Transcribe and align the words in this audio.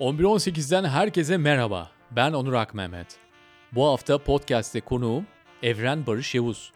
11.18'den 0.00 0.84
herkese 0.84 1.36
merhaba. 1.36 1.90
Ben 2.10 2.32
Onur 2.32 2.52
Akmehmet. 2.52 3.06
Bu 3.72 3.86
hafta 3.86 4.18
podcast'te 4.18 4.80
konuğum 4.80 5.26
Evren 5.62 6.06
Barış 6.06 6.34
Yavuz. 6.34 6.72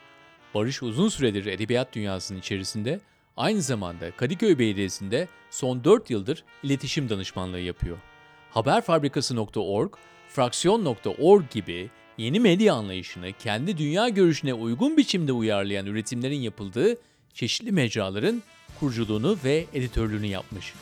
Barış 0.54 0.82
uzun 0.82 1.08
süredir 1.08 1.46
edebiyat 1.46 1.94
dünyasının 1.94 2.38
içerisinde, 2.38 3.00
aynı 3.36 3.62
zamanda 3.62 4.10
Kadıköy 4.10 4.58
Belediyesi'nde 4.58 5.28
son 5.50 5.84
4 5.84 6.10
yıldır 6.10 6.44
iletişim 6.62 7.08
danışmanlığı 7.08 7.60
yapıyor. 7.60 7.96
Haberfabrikası.org, 8.50 9.92
fraksiyon.org 10.28 11.50
gibi 11.50 11.90
yeni 12.18 12.40
medya 12.40 12.74
anlayışını 12.74 13.32
kendi 13.32 13.78
dünya 13.78 14.08
görüşüne 14.08 14.54
uygun 14.54 14.96
biçimde 14.96 15.32
uyarlayan 15.32 15.86
üretimlerin 15.86 16.40
yapıldığı 16.40 16.96
çeşitli 17.34 17.72
mecraların 17.72 18.42
kuruculuğunu 18.80 19.38
ve 19.44 19.66
editörlüğünü 19.74 20.26
yapmış. 20.26 20.72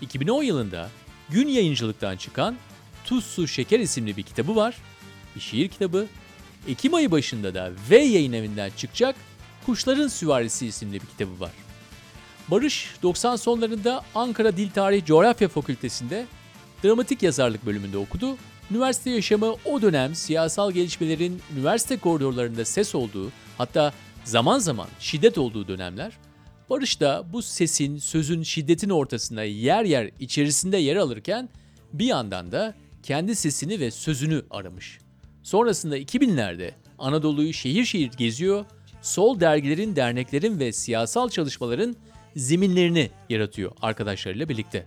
2010 0.00 0.42
yılında 0.42 0.90
Gün 1.30 1.48
Yayıncılık'tan 1.48 2.16
çıkan 2.16 2.56
Tuz 3.04 3.24
Su 3.24 3.48
Şeker 3.48 3.80
isimli 3.80 4.16
bir 4.16 4.22
kitabı 4.22 4.56
var. 4.56 4.76
Bir 5.36 5.40
şiir 5.40 5.68
kitabı. 5.68 6.06
Ekim 6.68 6.94
ayı 6.94 7.10
başında 7.10 7.54
da 7.54 7.70
V 7.90 7.96
yayın 7.96 8.32
evinden 8.32 8.70
çıkacak 8.76 9.16
Kuşların 9.66 10.08
Süvarisi 10.08 10.66
isimli 10.66 10.94
bir 10.94 11.06
kitabı 11.06 11.40
var. 11.40 11.50
Barış 12.48 12.94
90 13.02 13.36
sonlarında 13.36 14.04
Ankara 14.14 14.56
Dil 14.56 14.70
Tarih 14.70 15.04
Coğrafya 15.04 15.48
Fakültesi'nde 15.48 16.26
dramatik 16.84 17.22
yazarlık 17.22 17.66
bölümünde 17.66 17.98
okudu. 17.98 18.36
Üniversite 18.70 19.10
yaşamı 19.10 19.54
o 19.64 19.82
dönem 19.82 20.14
siyasal 20.14 20.72
gelişmelerin 20.72 21.42
üniversite 21.56 21.98
koridorlarında 21.98 22.64
ses 22.64 22.94
olduğu 22.94 23.32
hatta 23.58 23.92
zaman 24.24 24.58
zaman 24.58 24.88
şiddet 25.00 25.38
olduğu 25.38 25.68
dönemler 25.68 26.12
Barış 26.70 27.00
da 27.00 27.26
bu 27.32 27.42
sesin, 27.42 27.98
sözün, 27.98 28.42
şiddetin 28.42 28.90
ortasında 28.90 29.44
yer 29.44 29.84
yer 29.84 30.10
içerisinde 30.20 30.76
yer 30.76 30.96
alırken 30.96 31.48
bir 31.92 32.06
yandan 32.06 32.52
da 32.52 32.74
kendi 33.02 33.34
sesini 33.34 33.80
ve 33.80 33.90
sözünü 33.90 34.42
aramış. 34.50 34.98
Sonrasında 35.42 35.98
2000'lerde 35.98 36.70
Anadolu'yu 36.98 37.52
şehir 37.52 37.84
şehir 37.84 38.10
geziyor, 38.10 38.64
sol 39.02 39.40
dergilerin, 39.40 39.96
derneklerin 39.96 40.58
ve 40.58 40.72
siyasal 40.72 41.28
çalışmaların 41.28 41.96
zeminlerini 42.36 43.10
yaratıyor 43.28 43.72
arkadaşlarıyla 43.82 44.48
birlikte. 44.48 44.86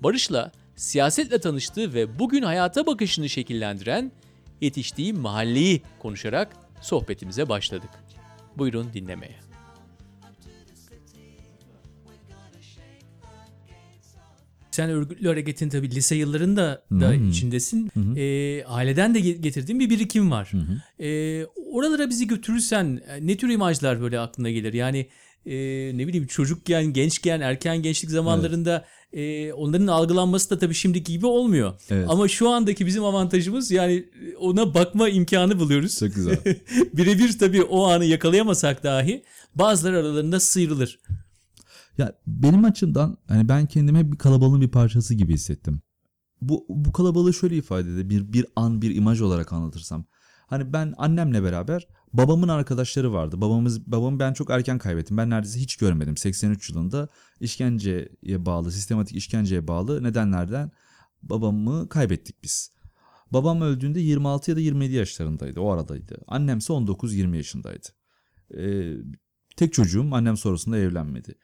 Barış'la 0.00 0.52
siyasetle 0.76 1.38
tanıştığı 1.38 1.94
ve 1.94 2.18
bugün 2.18 2.42
hayata 2.42 2.86
bakışını 2.86 3.28
şekillendiren 3.28 4.12
yetiştiği 4.60 5.12
mahalleyi 5.12 5.82
konuşarak 5.98 6.56
sohbetimize 6.80 7.48
başladık. 7.48 7.90
Buyurun 8.56 8.92
dinlemeye. 8.94 9.43
Sen 14.74 14.90
örgütlü 14.90 15.28
hareketin 15.28 15.68
tabii 15.68 15.90
lise 15.90 16.16
yıllarında 16.16 16.82
da 16.90 17.08
Hı 17.08 17.14
hı. 17.14 17.28
içindesin. 17.30 17.90
Hı 17.94 18.00
hı. 18.00 18.18
Ee, 18.18 18.64
aileden 18.64 19.14
de 19.14 19.20
ge- 19.20 19.40
getirdiğin 19.40 19.80
bir 19.80 19.90
birikim 19.90 20.30
var. 20.30 20.48
Hı 20.52 20.56
hı. 20.58 21.04
Ee, 21.04 21.46
oralara 21.72 22.10
bizi 22.10 22.26
götürürsen 22.26 23.00
e, 23.08 23.26
ne 23.26 23.36
tür 23.36 23.48
imajlar 23.48 24.00
böyle 24.00 24.18
aklına 24.18 24.50
gelir? 24.50 24.72
Yani 24.72 25.06
e, 25.46 25.54
ne 25.98 26.06
bileyim 26.06 26.26
çocukken, 26.26 26.84
gençken, 26.92 27.40
erken 27.40 27.82
gençlik 27.82 28.10
zamanlarında 28.10 28.84
e, 29.12 29.52
onların 29.52 29.86
algılanması 29.86 30.50
da 30.50 30.58
tabii 30.58 30.74
şimdiki 30.74 31.12
gibi 31.12 31.26
olmuyor. 31.26 31.74
Evet. 31.90 32.06
Ama 32.10 32.28
şu 32.28 32.48
andaki 32.48 32.86
bizim 32.86 33.04
avantajımız 33.04 33.70
yani 33.70 33.94
e, 33.94 34.36
ona 34.36 34.74
bakma 34.74 35.08
imkanı 35.08 35.58
buluyoruz. 35.58 35.98
Çok 35.98 36.14
güzel. 36.14 36.36
Birebir 36.92 37.38
tabii 37.38 37.62
o 37.62 37.84
anı 37.84 38.04
yakalayamasak 38.04 38.84
dahi 38.84 39.22
bazıları 39.54 39.98
aralarında 39.98 40.40
sıyrılır. 40.40 40.98
Ya 41.98 42.12
benim 42.26 42.64
açımdan 42.64 43.16
hani 43.28 43.48
ben 43.48 43.66
kendimi 43.66 43.98
hep 43.98 44.12
bir 44.12 44.18
kalabalığın 44.18 44.60
bir 44.60 44.70
parçası 44.70 45.14
gibi 45.14 45.34
hissettim. 45.34 45.80
Bu 46.42 46.66
bu 46.68 46.92
kalabalığı 46.92 47.34
şöyle 47.34 47.56
ifade 47.56 47.90
ede 47.90 48.10
bir 48.10 48.32
bir 48.32 48.46
an 48.56 48.82
bir 48.82 48.94
imaj 48.94 49.20
olarak 49.20 49.52
anlatırsam. 49.52 50.04
Hani 50.46 50.72
ben 50.72 50.94
annemle 50.98 51.42
beraber 51.42 51.88
babamın 52.12 52.48
arkadaşları 52.48 53.12
vardı. 53.12 53.40
Babamız 53.40 53.86
babamı 53.86 54.18
ben 54.18 54.32
çok 54.32 54.50
erken 54.50 54.78
kaybettim. 54.78 55.16
Ben 55.16 55.30
neredeyse 55.30 55.60
hiç 55.60 55.76
görmedim. 55.76 56.16
83 56.16 56.70
yılında 56.70 57.08
işkenceye 57.40 58.46
bağlı, 58.46 58.72
sistematik 58.72 59.16
işkenceye 59.16 59.68
bağlı 59.68 60.02
nedenlerden 60.02 60.70
babamı 61.22 61.88
kaybettik 61.88 62.44
biz. 62.44 62.70
Babam 63.32 63.60
öldüğünde 63.60 64.00
26 64.00 64.50
ya 64.50 64.56
da 64.56 64.60
27 64.60 64.94
yaşlarındaydı. 64.94 65.60
O 65.60 65.70
aradaydı. 65.70 66.18
Annemse 66.26 66.72
19-20 66.72 67.36
yaşındaydı. 67.36 67.88
Ee, 68.58 68.94
tek 69.56 69.72
çocuğum 69.72 70.08
annem 70.12 70.36
sonrasında 70.36 70.78
evlenmedi. 70.78 71.34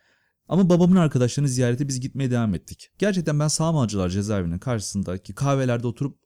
Ama 0.50 0.68
babamın 0.68 0.96
arkadaşlarını 0.96 1.48
ziyarete 1.48 1.88
biz 1.88 2.00
gitmeye 2.00 2.30
devam 2.30 2.54
ettik. 2.54 2.90
Gerçekten 2.98 3.38
ben 3.38 3.48
Sağmalcılar 3.48 4.08
cezaevinin 4.08 4.58
karşısındaki 4.58 5.34
kahvelerde 5.34 5.86
oturup 5.86 6.18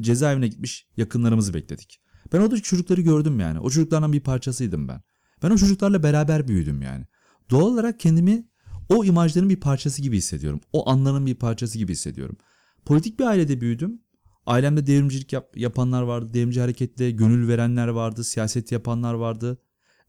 cezaevine 0.00 0.48
gitmiş 0.48 0.86
yakınlarımızı 0.96 1.54
bekledik. 1.54 2.00
Ben 2.32 2.40
oradaki 2.40 2.62
çocukları 2.62 3.00
gördüm 3.00 3.40
yani. 3.40 3.60
O 3.60 3.70
çocuklardan 3.70 4.12
bir 4.12 4.20
parçasıydım 4.20 4.88
ben. 4.88 5.02
Ben 5.42 5.50
o 5.50 5.56
çocuklarla 5.56 6.02
beraber 6.02 6.48
büyüdüm 6.48 6.82
yani. 6.82 7.04
Doğal 7.50 7.62
olarak 7.62 8.00
kendimi 8.00 8.48
o 8.88 9.04
imajların 9.04 9.48
bir 9.48 9.60
parçası 9.60 10.02
gibi 10.02 10.16
hissediyorum. 10.16 10.60
O 10.72 10.90
anların 10.90 11.26
bir 11.26 11.34
parçası 11.34 11.78
gibi 11.78 11.92
hissediyorum. 11.92 12.36
Politik 12.84 13.18
bir 13.18 13.24
ailede 13.24 13.60
büyüdüm. 13.60 14.00
Ailemde 14.46 14.86
devrimcilik 14.86 15.32
yap- 15.32 15.56
yapanlar 15.56 16.02
vardı. 16.02 16.34
Devrimci 16.34 16.60
harekette 16.60 17.10
gönül 17.10 17.48
verenler 17.48 17.88
vardı. 17.88 18.24
Siyaset 18.24 18.72
yapanlar 18.72 19.14
vardı. 19.14 19.58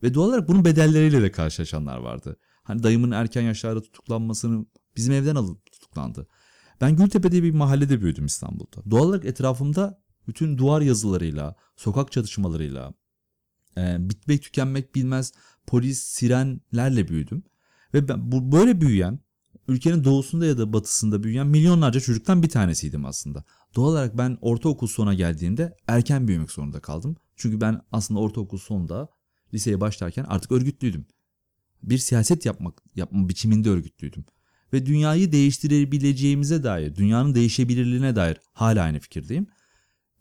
Ve 0.03 0.13
doğal 0.13 0.27
olarak 0.27 0.47
bunun 0.47 0.65
bedelleriyle 0.65 1.21
de 1.21 1.31
karşılaşanlar 1.31 1.97
vardı. 1.97 2.37
Hani 2.67 2.83
dayımın 2.83 3.11
erken 3.11 3.41
yaşlarda 3.41 3.81
tutuklanmasını 3.81 4.65
bizim 4.95 5.13
evden 5.13 5.35
alıp 5.35 5.71
tutuklandı. 5.71 6.27
Ben 6.81 6.95
Gültepe'de 6.95 7.43
bir 7.43 7.51
mahallede 7.51 8.01
büyüdüm 8.01 8.25
İstanbul'da. 8.25 8.91
Doğal 8.91 9.03
olarak 9.03 9.25
etrafımda 9.25 10.01
bütün 10.27 10.57
duvar 10.57 10.81
yazılarıyla, 10.81 11.55
sokak 11.75 12.11
çatışmalarıyla, 12.11 12.93
e, 13.77 14.09
bitmek 14.09 14.43
tükenmek 14.43 14.95
bilmez 14.95 15.33
polis, 15.67 16.03
sirenlerle 16.03 17.07
büyüdüm. 17.07 17.43
Ve 17.93 18.07
ben 18.07 18.31
bu 18.31 18.51
böyle 18.51 18.81
büyüyen, 18.81 19.19
ülkenin 19.67 20.03
doğusunda 20.03 20.45
ya 20.45 20.57
da 20.57 20.73
batısında 20.73 21.23
büyüyen 21.23 21.47
milyonlarca 21.47 21.99
çocuktan 21.99 22.43
bir 22.43 22.49
tanesiydim 22.49 23.05
aslında. 23.05 23.43
Doğal 23.75 23.91
olarak 23.91 24.17
ben 24.17 24.37
ortaokul 24.41 24.87
sona 24.87 25.13
geldiğimde 25.13 25.75
erken 25.87 26.27
büyümek 26.27 26.51
zorunda 26.51 26.79
kaldım. 26.79 27.15
Çünkü 27.35 27.61
ben 27.61 27.81
aslında 27.91 28.19
ortaokul 28.19 28.57
sonunda 28.57 29.09
liseye 29.53 29.81
başlarken 29.81 30.23
artık 30.23 30.51
örgütlüydüm. 30.51 31.05
Bir 31.83 31.97
siyaset 31.97 32.45
yapmak 32.45 32.83
yapma 32.95 33.29
biçiminde 33.29 33.69
örgütlüydüm. 33.69 34.25
Ve 34.73 34.85
dünyayı 34.85 35.31
değiştirebileceğimize 35.31 36.63
dair, 36.63 36.95
dünyanın 36.95 37.35
değişebilirliğine 37.35 38.15
dair 38.15 38.37
hala 38.53 38.83
aynı 38.83 38.99
fikirdeyim. 38.99 39.47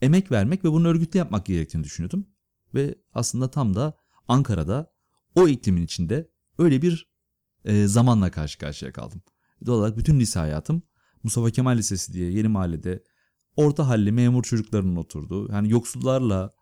Emek 0.03 0.33
vermek 0.33 0.65
ve 0.65 0.72
bunu 0.72 0.89
örgütlü 0.89 1.19
yapmak 1.19 1.47
gerektiğini 1.47 1.84
düşünüyordum. 1.84 2.27
Ve 2.75 2.95
aslında 3.15 3.50
tam 3.50 3.75
da 3.75 3.97
Ankara'da 4.28 4.93
o 5.34 5.49
iklimin 5.49 5.83
içinde 5.83 6.31
öyle 6.59 6.83
bir 6.83 7.09
e, 7.65 7.87
zamanla 7.87 8.31
karşı 8.31 8.59
karşıya 8.59 8.93
kaldım. 8.93 9.22
Doğal 9.66 9.78
olarak 9.78 9.99
bütün 9.99 10.21
lise 10.21 10.39
hayatım 10.39 10.83
Mustafa 11.22 11.50
Kemal 11.50 11.77
Lisesi 11.77 12.12
diye 12.12 12.33
yeni 12.33 12.49
mahallede 12.49 13.03
orta 13.56 13.89
halli 13.89 14.12
memur 14.12 14.43
çocuklarının 14.43 14.97
oturduğu, 14.97 15.53
yani 15.53 15.71
yoksullarla 15.71 16.55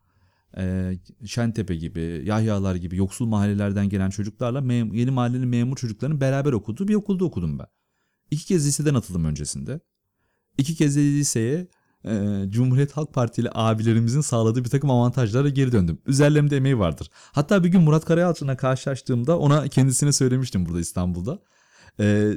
Şentepe 1.26 1.74
gibi, 1.74 2.22
Yahyalar 2.24 2.74
gibi 2.74 2.96
yoksul 2.96 3.26
mahallelerden 3.26 3.88
gelen 3.88 4.10
çocuklarla 4.10 4.58
mem- 4.58 4.96
yeni 4.96 5.10
mahallenin 5.10 5.48
memur 5.48 5.76
çocuklarının 5.76 6.20
beraber 6.20 6.52
okuduğu 6.52 6.88
bir 6.88 6.94
okulda 6.94 7.24
okudum 7.24 7.58
ben. 7.58 7.66
İki 8.30 8.46
kez 8.46 8.66
liseden 8.66 8.94
atıldım 8.94 9.24
öncesinde. 9.24 9.80
İki 10.58 10.74
kez 10.74 10.96
de 10.96 11.00
liseye 11.00 11.68
e, 12.04 12.44
Cumhuriyet 12.48 12.92
Halk 12.92 13.14
Partili 13.14 13.50
abilerimizin 13.54 14.20
sağladığı 14.20 14.64
bir 14.64 14.70
takım 14.70 14.90
avantajlara 14.90 15.48
geri 15.48 15.72
döndüm. 15.72 15.98
Üzerlerimde 16.06 16.56
emeği 16.56 16.78
vardır. 16.78 17.10
Hatta 17.32 17.64
bir 17.64 17.68
gün 17.68 17.82
Murat 17.82 18.04
Karayalçın'la 18.04 18.56
karşılaştığımda 18.56 19.38
ona 19.38 19.68
kendisine 19.68 20.12
söylemiştim 20.12 20.66
burada 20.66 20.80
İstanbul'da. 20.80 21.42
E, 22.00 22.32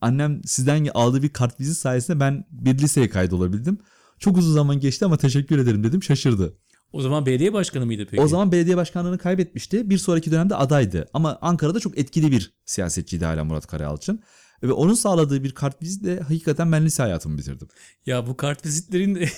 annem 0.00 0.40
sizden 0.44 0.88
aldığı 0.94 1.22
bir 1.22 1.28
kartvizit 1.28 1.76
sayesinde 1.76 2.20
ben 2.20 2.44
bir 2.50 2.78
liseye 2.78 3.08
kaydolabildim. 3.08 3.78
Çok 4.18 4.36
uzun 4.36 4.54
zaman 4.54 4.80
geçti 4.80 5.04
ama 5.04 5.16
teşekkür 5.16 5.58
ederim 5.58 5.84
dedim 5.84 6.02
şaşırdı. 6.02 6.58
O 6.92 7.00
zaman 7.00 7.26
belediye 7.26 7.52
başkanı 7.52 7.86
mıydı 7.86 8.06
peki? 8.10 8.22
O 8.22 8.28
zaman 8.28 8.52
belediye 8.52 8.76
başkanlığını 8.76 9.18
kaybetmişti. 9.18 9.90
Bir 9.90 9.98
sonraki 9.98 10.30
dönemde 10.30 10.56
adaydı. 10.56 11.08
Ama 11.14 11.38
Ankara'da 11.40 11.80
çok 11.80 11.98
etkili 11.98 12.32
bir 12.32 12.52
siyasetçiydi 12.64 13.24
hala 13.24 13.44
Murat 13.44 13.66
Karayalçın. 13.66 14.22
Ve 14.62 14.72
onun 14.72 14.94
sağladığı 14.94 15.44
bir 15.44 15.52
kartvizitle 15.52 16.20
hakikaten 16.20 16.72
ben 16.72 16.84
lise 16.84 17.02
hayatımı 17.02 17.38
bitirdim. 17.38 17.68
Ya 18.06 18.26
bu 18.26 18.36
kartvizitlerin 18.36 19.28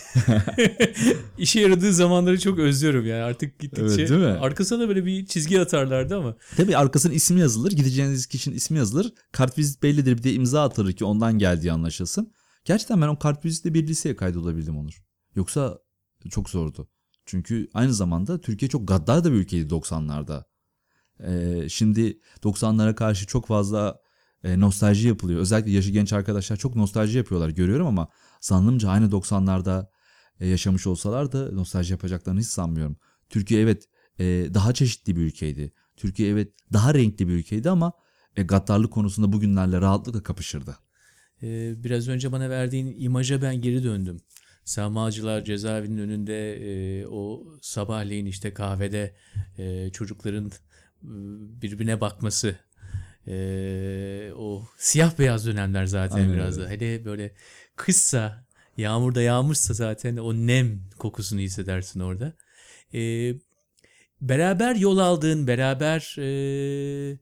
işe 1.39 1.61
yaradığı 1.61 1.93
zamanları 1.93 2.41
çok 2.41 2.59
özlüyorum 2.59 3.07
yani 3.07 3.23
artık 3.23 3.59
gittikçe. 3.59 3.85
Evet, 3.85 4.11
değil 4.11 4.21
mi? 4.21 4.27
Arkasına 4.27 4.81
da 4.81 4.89
böyle 4.89 5.05
bir 5.07 5.27
çizgi 5.27 5.61
atarlardı 5.61 6.17
ama. 6.17 6.37
Tabii 6.57 6.77
arkasına 6.77 7.13
ismi 7.13 7.41
yazılır. 7.41 7.73
Gideceğiniz 7.73 8.27
kişinin 8.27 8.57
ismi 8.57 8.79
yazılır. 8.79 9.13
Kartvizit 9.33 9.83
bellidir 9.83 10.19
bir 10.19 10.23
de 10.23 10.33
imza 10.33 10.63
atılır 10.63 10.93
ki 10.93 11.05
ondan 11.05 11.39
geldiği 11.39 11.73
anlaşılsın. 11.73 12.33
Gerçekten 12.65 13.03
ben 13.03 13.09
o 13.09 13.19
kartvizitle 13.19 13.75
bir 13.75 13.87
liseye 13.87 14.17
kaydolabildim 14.17 14.79
Onur. 14.79 15.03
Yoksa 15.35 15.79
çok 16.31 16.51
zordu. 16.51 16.89
Çünkü 17.27 17.69
aynı 17.75 17.95
zamanda 17.95 18.41
Türkiye 18.41 18.69
çok 18.69 18.89
gaddar 18.89 19.25
da 19.25 19.33
bir 19.33 19.37
ülkeydi 19.37 19.75
90'larda. 19.75 20.45
Ee, 21.21 21.69
şimdi 21.69 22.21
90'lara 22.43 22.95
karşı 22.95 23.27
çok 23.27 23.47
fazla 23.47 24.01
e, 24.45 24.61
nostalji 24.61 25.09
yapılıyor. 25.09 25.41
Özellikle 25.41 25.71
yaşı 25.71 25.91
genç 25.91 26.13
arkadaşlar 26.13 26.57
çok 26.57 26.77
nostalji 26.77 27.19
yapıyorlar 27.19 27.49
görüyorum 27.49 27.87
ama 27.87 28.09
zannımca 28.41 28.89
aynı 28.89 29.07
90'larda 29.07 29.87
e, 30.41 30.47
yaşamış 30.47 30.87
olsalar 30.87 31.33
da 31.33 31.53
nostalji 31.53 31.93
yapacaklarını 31.93 32.41
hiç 32.41 32.49
sanmıyorum. 32.49 32.97
Türkiye 33.29 33.61
evet 33.61 33.89
e, 34.19 34.25
daha 34.55 34.73
çeşitli 34.73 35.17
bir 35.17 35.21
ülkeydi. 35.21 35.73
Türkiye 35.97 36.31
evet 36.31 36.53
daha 36.73 36.95
renkli 36.95 37.29
bir 37.29 37.33
ülkeydi 37.33 37.71
ama 37.71 37.93
e, 38.37 38.43
gaddarlık 38.43 38.93
konusunda 38.93 39.33
bugünlerle 39.33 39.81
rahatlıkla 39.81 40.23
kapışırdı. 40.23 40.77
Ee, 41.43 41.85
biraz 41.85 42.09
önce 42.09 42.33
bana 42.33 42.51
verdiğin 42.51 42.95
imaja 42.99 43.43
ben 43.43 43.61
geri 43.61 43.85
döndüm. 43.85 44.21
Sağmacılar 44.65 45.45
cezaevinin 45.45 45.99
önünde 45.99 46.57
e, 46.57 47.07
o 47.07 47.47
sabahleyin 47.63 48.27
işte 48.27 48.55
kahvede 48.55 49.15
e, 49.59 49.91
çocukların 49.91 50.47
e, 50.47 50.53
birbirine 51.63 52.01
bakması. 52.01 52.57
E, 53.27 54.33
o 54.37 54.69
siyah 54.79 55.19
beyaz 55.19 55.47
dönemler 55.47 55.87
zaten 55.87 56.17
Aynen 56.17 56.33
biraz 56.33 56.59
da. 56.59 56.69
Hele 56.69 57.05
böyle 57.05 57.35
kışsa, 57.77 58.47
yağmurda 58.77 59.23
yağmışsa 59.23 59.75
zaten 59.75 60.17
o 60.17 60.35
nem 60.35 60.81
kokusunu 60.99 61.41
hissedersin 61.41 62.01
orada. 62.01 62.33
E, 62.95 63.33
beraber 64.21 64.77
yol 64.77 64.99
aldığın, 64.99 65.47
beraber 65.47 66.17
e, 66.19 67.19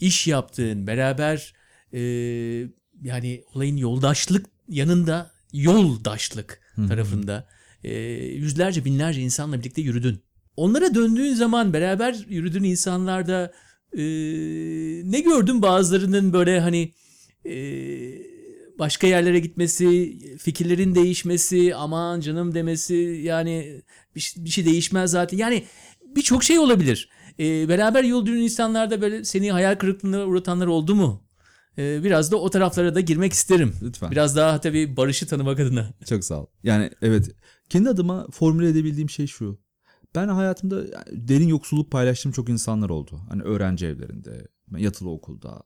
iş 0.00 0.26
yaptığın, 0.26 0.86
beraber 0.86 1.54
e, 1.92 2.00
yani 3.02 3.44
olayın 3.54 3.76
yoldaşlık 3.76 4.46
yanında 4.68 5.30
yoldaşlık 5.52 6.61
tarafında 6.88 7.48
e, 7.84 7.94
yüzlerce 8.24 8.84
binlerce 8.84 9.20
insanla 9.20 9.58
birlikte 9.58 9.82
yürüdün. 9.82 10.22
Onlara 10.56 10.94
döndüğün 10.94 11.34
zaman 11.34 11.72
beraber 11.72 12.24
yürüdüğün 12.28 12.64
insanlarda 12.64 13.52
e, 13.92 14.02
ne 15.10 15.20
gördün 15.20 15.62
bazılarının 15.62 16.32
böyle 16.32 16.60
hani 16.60 16.92
e, 17.46 17.54
başka 18.78 19.06
yerlere 19.06 19.38
gitmesi, 19.38 20.18
fikirlerin 20.38 20.94
değişmesi, 20.94 21.74
aman 21.74 22.20
canım 22.20 22.54
demesi 22.54 22.94
yani 23.22 23.82
bir, 24.16 24.34
bir 24.36 24.50
şey 24.50 24.64
değişmez 24.64 25.10
zaten. 25.10 25.38
Yani 25.38 25.64
birçok 26.16 26.44
şey 26.44 26.58
olabilir. 26.58 27.08
E, 27.38 27.68
beraber 27.68 28.04
yürüdüğün 28.04 28.42
insanlarda 28.42 29.00
böyle 29.00 29.24
seni 29.24 29.52
hayal 29.52 29.74
kırıklığına 29.74 30.24
uğratanlar 30.24 30.66
oldu 30.66 30.94
mu? 30.94 31.24
E, 31.78 32.04
biraz 32.04 32.32
da 32.32 32.36
o 32.36 32.50
taraflara 32.50 32.94
da 32.94 33.00
girmek 33.00 33.32
isterim. 33.32 33.74
Lütfen. 33.82 34.10
Biraz 34.10 34.36
daha 34.36 34.60
tabii 34.60 34.96
barışı 34.96 35.26
tanımak 35.26 35.60
adına. 35.60 35.94
Çok 36.08 36.24
sağ 36.24 36.42
ol. 36.42 36.46
Yani 36.62 36.90
evet 37.02 37.30
kendi 37.68 37.88
adıma 37.88 38.26
formüle 38.30 38.68
edebildiğim 38.68 39.10
şey 39.10 39.26
şu. 39.26 39.60
Ben 40.14 40.28
hayatımda 40.28 40.84
derin 41.12 41.48
yoksulluk 41.48 41.90
paylaştığım 41.90 42.32
çok 42.32 42.48
insanlar 42.48 42.90
oldu. 42.90 43.20
Hani 43.28 43.42
öğrenci 43.42 43.86
evlerinde, 43.86 44.48
yatılı 44.76 45.10
okulda, 45.10 45.62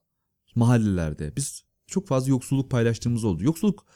mahallelerde. 0.54 1.36
Biz 1.36 1.64
çok 1.86 2.08
fazla 2.08 2.30
yoksulluk 2.30 2.70
paylaştığımız 2.70 3.24
oldu. 3.24 3.44
Yoksulluk 3.44 3.86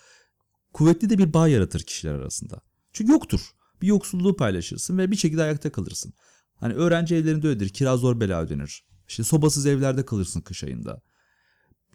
kuvvetli 0.72 1.10
de 1.10 1.18
bir 1.18 1.32
bağ 1.32 1.48
yaratır 1.48 1.80
kişiler 1.80 2.14
arasında. 2.14 2.60
Çünkü 2.92 3.12
yoktur. 3.12 3.40
Bir 3.82 3.86
yoksulluğu 3.86 4.36
paylaşırsın 4.36 4.98
ve 4.98 5.10
bir 5.10 5.16
şekilde 5.16 5.42
ayakta 5.42 5.72
kalırsın. 5.72 6.12
Hani 6.54 6.74
öğrenci 6.74 7.14
evlerinde 7.14 7.48
öyledir. 7.48 7.68
Kira 7.68 7.96
zor 7.96 8.20
bela 8.20 8.42
ödenir. 8.42 8.84
İşte 9.08 9.24
sobasız 9.24 9.66
evlerde 9.66 10.04
kalırsın 10.04 10.40
kış 10.40 10.64
ayında. 10.64 11.02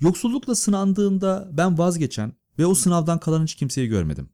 Yoksullukla 0.02 0.56
sınandığında 0.56 1.50
ben 1.52 1.78
vazgeçen 1.78 2.34
ve 2.60 2.66
o 2.66 2.76
sınavdan 2.76 3.20
kalan 3.20 3.44
hiç 3.44 3.56
kimseyi 3.56 3.88
görmedim. 3.88 4.30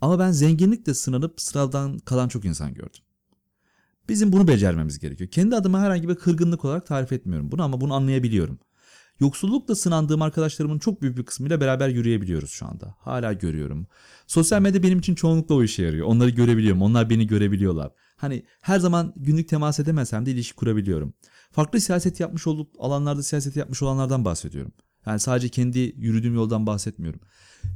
Ama 0.00 0.18
ben 0.18 0.30
zenginlikle 0.30 0.94
sınanıp 0.94 1.40
sınavdan 1.40 1.98
kalan 1.98 2.28
çok 2.28 2.44
insan 2.44 2.74
gördüm. 2.74 3.00
Bizim 4.08 4.32
bunu 4.32 4.48
becermemiz 4.48 4.98
gerekiyor. 4.98 5.30
Kendi 5.30 5.56
adıma 5.56 5.80
herhangi 5.80 6.08
bir 6.08 6.14
kırgınlık 6.14 6.64
olarak 6.64 6.86
tarif 6.86 7.12
etmiyorum 7.12 7.52
bunu 7.52 7.62
ama 7.62 7.80
bunu 7.80 7.94
anlayabiliyorum. 7.94 8.58
Yoksullukla 9.20 9.74
sınandığım 9.74 10.22
arkadaşlarımın 10.22 10.78
çok 10.78 11.02
büyük 11.02 11.18
bir 11.18 11.24
kısmıyla 11.24 11.60
beraber 11.60 11.88
yürüyebiliyoruz 11.88 12.50
şu 12.50 12.66
anda. 12.66 12.94
Hala 12.98 13.32
görüyorum. 13.32 13.86
Sosyal 14.26 14.60
medya 14.60 14.82
benim 14.82 14.98
için 14.98 15.14
çoğunlukla 15.14 15.54
o 15.54 15.62
işe 15.62 15.82
yarıyor. 15.82 16.06
Onları 16.06 16.30
görebiliyorum. 16.30 16.82
Onlar 16.82 17.10
beni 17.10 17.26
görebiliyorlar. 17.26 17.92
Hani 18.16 18.44
her 18.60 18.78
zaman 18.78 19.12
günlük 19.16 19.48
temas 19.48 19.80
edemesem 19.80 20.26
de 20.26 20.30
ilişki 20.30 20.56
kurabiliyorum. 20.56 21.14
Farklı 21.50 21.80
siyaset 21.80 22.20
yapmış 22.20 22.46
olup 22.46 22.74
alanlarda 22.78 23.22
siyaset 23.22 23.56
yapmış 23.56 23.82
olanlardan 23.82 24.24
bahsediyorum. 24.24 24.72
Yani 25.06 25.20
sadece 25.20 25.48
kendi 25.48 25.78
yürüdüğüm 25.78 26.34
yoldan 26.34 26.66
bahsetmiyorum. 26.66 27.20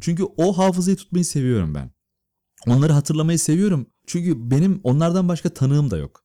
Çünkü 0.01 0.25
o 0.37 0.59
hafızayı 0.59 0.97
tutmayı 0.97 1.25
seviyorum 1.25 1.75
ben. 1.75 1.91
Onları 2.67 2.93
hatırlamayı 2.93 3.39
seviyorum. 3.39 3.87
Çünkü 4.07 4.51
benim 4.51 4.81
onlardan 4.85 5.29
başka 5.29 5.49
tanığım 5.49 5.91
da 5.91 5.97
yok. 5.97 6.25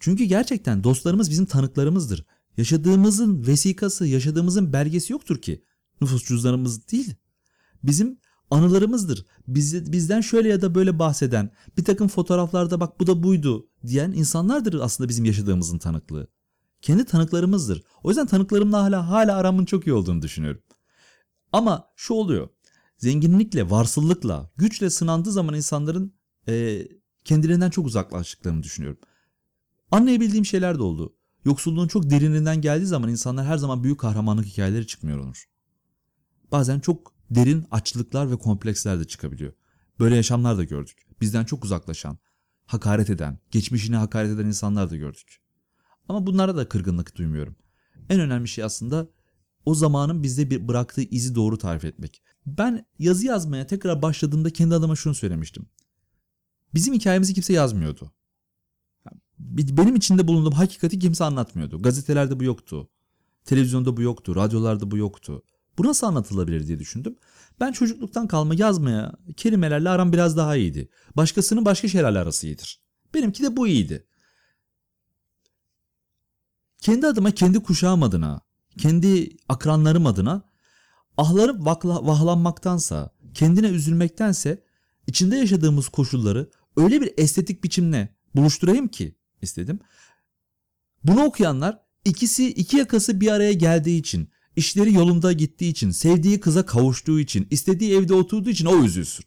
Çünkü 0.00 0.24
gerçekten 0.24 0.84
dostlarımız 0.84 1.30
bizim 1.30 1.46
tanıklarımızdır. 1.46 2.24
Yaşadığımızın 2.56 3.46
vesikası, 3.46 4.06
yaşadığımızın 4.06 4.72
belgesi 4.72 5.12
yoktur 5.12 5.42
ki. 5.42 5.64
Nüfus 6.00 6.24
cüzdanımız 6.24 6.88
değil. 6.88 7.14
Bizim 7.82 8.18
anılarımızdır. 8.54 9.26
Biz, 9.48 9.92
bizden 9.92 10.20
şöyle 10.20 10.48
ya 10.48 10.62
da 10.62 10.74
böyle 10.74 10.98
bahseden, 10.98 11.50
bir 11.78 11.84
takım 11.84 12.08
fotoğraflarda 12.08 12.80
bak 12.80 13.00
bu 13.00 13.06
da 13.06 13.22
buydu 13.22 13.68
diyen 13.86 14.12
insanlardır 14.12 14.80
aslında 14.80 15.08
bizim 15.08 15.24
yaşadığımızın 15.24 15.78
tanıklığı. 15.78 16.26
Kendi 16.82 17.04
tanıklarımızdır. 17.04 17.82
O 18.02 18.08
yüzden 18.08 18.26
tanıklarımla 18.26 18.82
hala 18.82 19.08
hala 19.08 19.36
aramın 19.36 19.64
çok 19.64 19.86
iyi 19.86 19.92
olduğunu 19.92 20.22
düşünüyorum. 20.22 20.62
Ama 21.52 21.88
şu 21.96 22.14
oluyor. 22.14 22.48
Zenginlikle, 22.98 23.70
varsıllıkla, 23.70 24.50
güçle 24.56 24.90
sınandığı 24.90 25.32
zaman 25.32 25.54
insanların 25.54 26.14
e, 26.48 26.82
kendilerinden 27.24 27.70
çok 27.70 27.86
uzaklaştıklarını 27.86 28.62
düşünüyorum. 28.62 29.00
Anlayabildiğim 29.90 30.46
şeyler 30.46 30.78
de 30.78 30.82
oldu. 30.82 31.16
Yoksulluğun 31.44 31.88
çok 31.88 32.10
derininden 32.10 32.60
geldiği 32.60 32.86
zaman 32.86 33.10
insanlar 33.10 33.46
her 33.46 33.56
zaman 33.56 33.84
büyük 33.84 34.00
kahramanlık 34.00 34.46
hikayeleri 34.46 34.86
çıkmıyor 34.86 35.18
Onur. 35.18 35.44
Bazen 36.52 36.80
çok 36.80 37.13
derin 37.30 37.66
açlıklar 37.70 38.30
ve 38.30 38.36
kompleksler 38.36 39.00
de 39.00 39.04
çıkabiliyor. 39.04 39.52
Böyle 39.98 40.16
yaşamlar 40.16 40.58
da 40.58 40.64
gördük. 40.64 41.06
Bizden 41.20 41.44
çok 41.44 41.64
uzaklaşan, 41.64 42.18
hakaret 42.66 43.10
eden, 43.10 43.38
geçmişine 43.50 43.96
hakaret 43.96 44.30
eden 44.30 44.46
insanlar 44.46 44.90
da 44.90 44.96
gördük. 44.96 45.40
Ama 46.08 46.26
bunlara 46.26 46.56
da 46.56 46.68
kırgınlık 46.68 47.16
duymuyorum. 47.16 47.56
En 48.08 48.20
önemli 48.20 48.48
şey 48.48 48.64
aslında 48.64 49.08
o 49.64 49.74
zamanın 49.74 50.22
bizde 50.22 50.50
bir 50.50 50.68
bıraktığı 50.68 51.02
izi 51.02 51.34
doğru 51.34 51.58
tarif 51.58 51.84
etmek. 51.84 52.22
Ben 52.46 52.86
yazı 52.98 53.26
yazmaya 53.26 53.66
tekrar 53.66 54.02
başladığımda 54.02 54.50
kendi 54.50 54.74
adıma 54.74 54.96
şunu 54.96 55.14
söylemiştim. 55.14 55.66
Bizim 56.74 56.94
hikayemizi 56.94 57.34
kimse 57.34 57.52
yazmıyordu. 57.52 58.12
Benim 59.38 59.96
içinde 59.96 60.28
bulunduğum 60.28 60.52
hakikati 60.52 60.98
kimse 60.98 61.24
anlatmıyordu. 61.24 61.82
Gazetelerde 61.82 62.40
bu 62.40 62.44
yoktu. 62.44 62.90
Televizyonda 63.44 63.96
bu 63.96 64.02
yoktu. 64.02 64.36
Radyolarda 64.36 64.90
bu 64.90 64.96
yoktu. 64.96 65.42
Bu 65.78 65.86
nasıl 65.86 66.06
anlatılabilir 66.06 66.66
diye 66.66 66.78
düşündüm. 66.78 67.16
Ben 67.60 67.72
çocukluktan 67.72 68.28
kalma 68.28 68.54
yazmaya, 68.54 69.12
kelimelerle 69.36 69.88
aram 69.88 70.12
biraz 70.12 70.36
daha 70.36 70.56
iyiydi. 70.56 70.88
Başkasının 71.16 71.64
başka 71.64 71.88
şeylerle 71.88 72.18
arası 72.18 72.46
iyidir. 72.46 72.80
Benimki 73.14 73.42
de 73.42 73.56
bu 73.56 73.66
iyiydi. 73.66 74.06
Kendi 76.80 77.06
adıma, 77.06 77.30
kendi 77.30 77.60
kuşağım 77.62 78.02
adına, 78.02 78.40
kendi 78.78 79.36
akranlarım 79.48 80.06
adına 80.06 80.42
ahlarıp 81.16 81.64
vakla, 81.64 82.06
vahlanmaktansa, 82.06 83.10
kendine 83.34 83.66
üzülmektense 83.66 84.64
içinde 85.06 85.36
yaşadığımız 85.36 85.88
koşulları 85.88 86.50
öyle 86.76 87.00
bir 87.00 87.12
estetik 87.16 87.64
biçimle 87.64 88.16
buluşturayım 88.34 88.88
ki 88.88 89.16
istedim. 89.42 89.78
Bunu 91.04 91.24
okuyanlar 91.24 91.80
ikisi 92.04 92.48
iki 92.48 92.76
yakası 92.76 93.20
bir 93.20 93.28
araya 93.28 93.52
geldiği 93.52 93.98
için, 93.98 94.28
işleri 94.56 94.94
yolunda 94.94 95.32
gittiği 95.32 95.70
için, 95.70 95.90
sevdiği 95.90 96.40
kıza 96.40 96.66
kavuştuğu 96.66 97.20
için, 97.20 97.46
istediği 97.50 97.94
evde 97.94 98.14
oturduğu 98.14 98.50
için 98.50 98.66
o 98.66 98.84
üzülsün. 98.84 99.24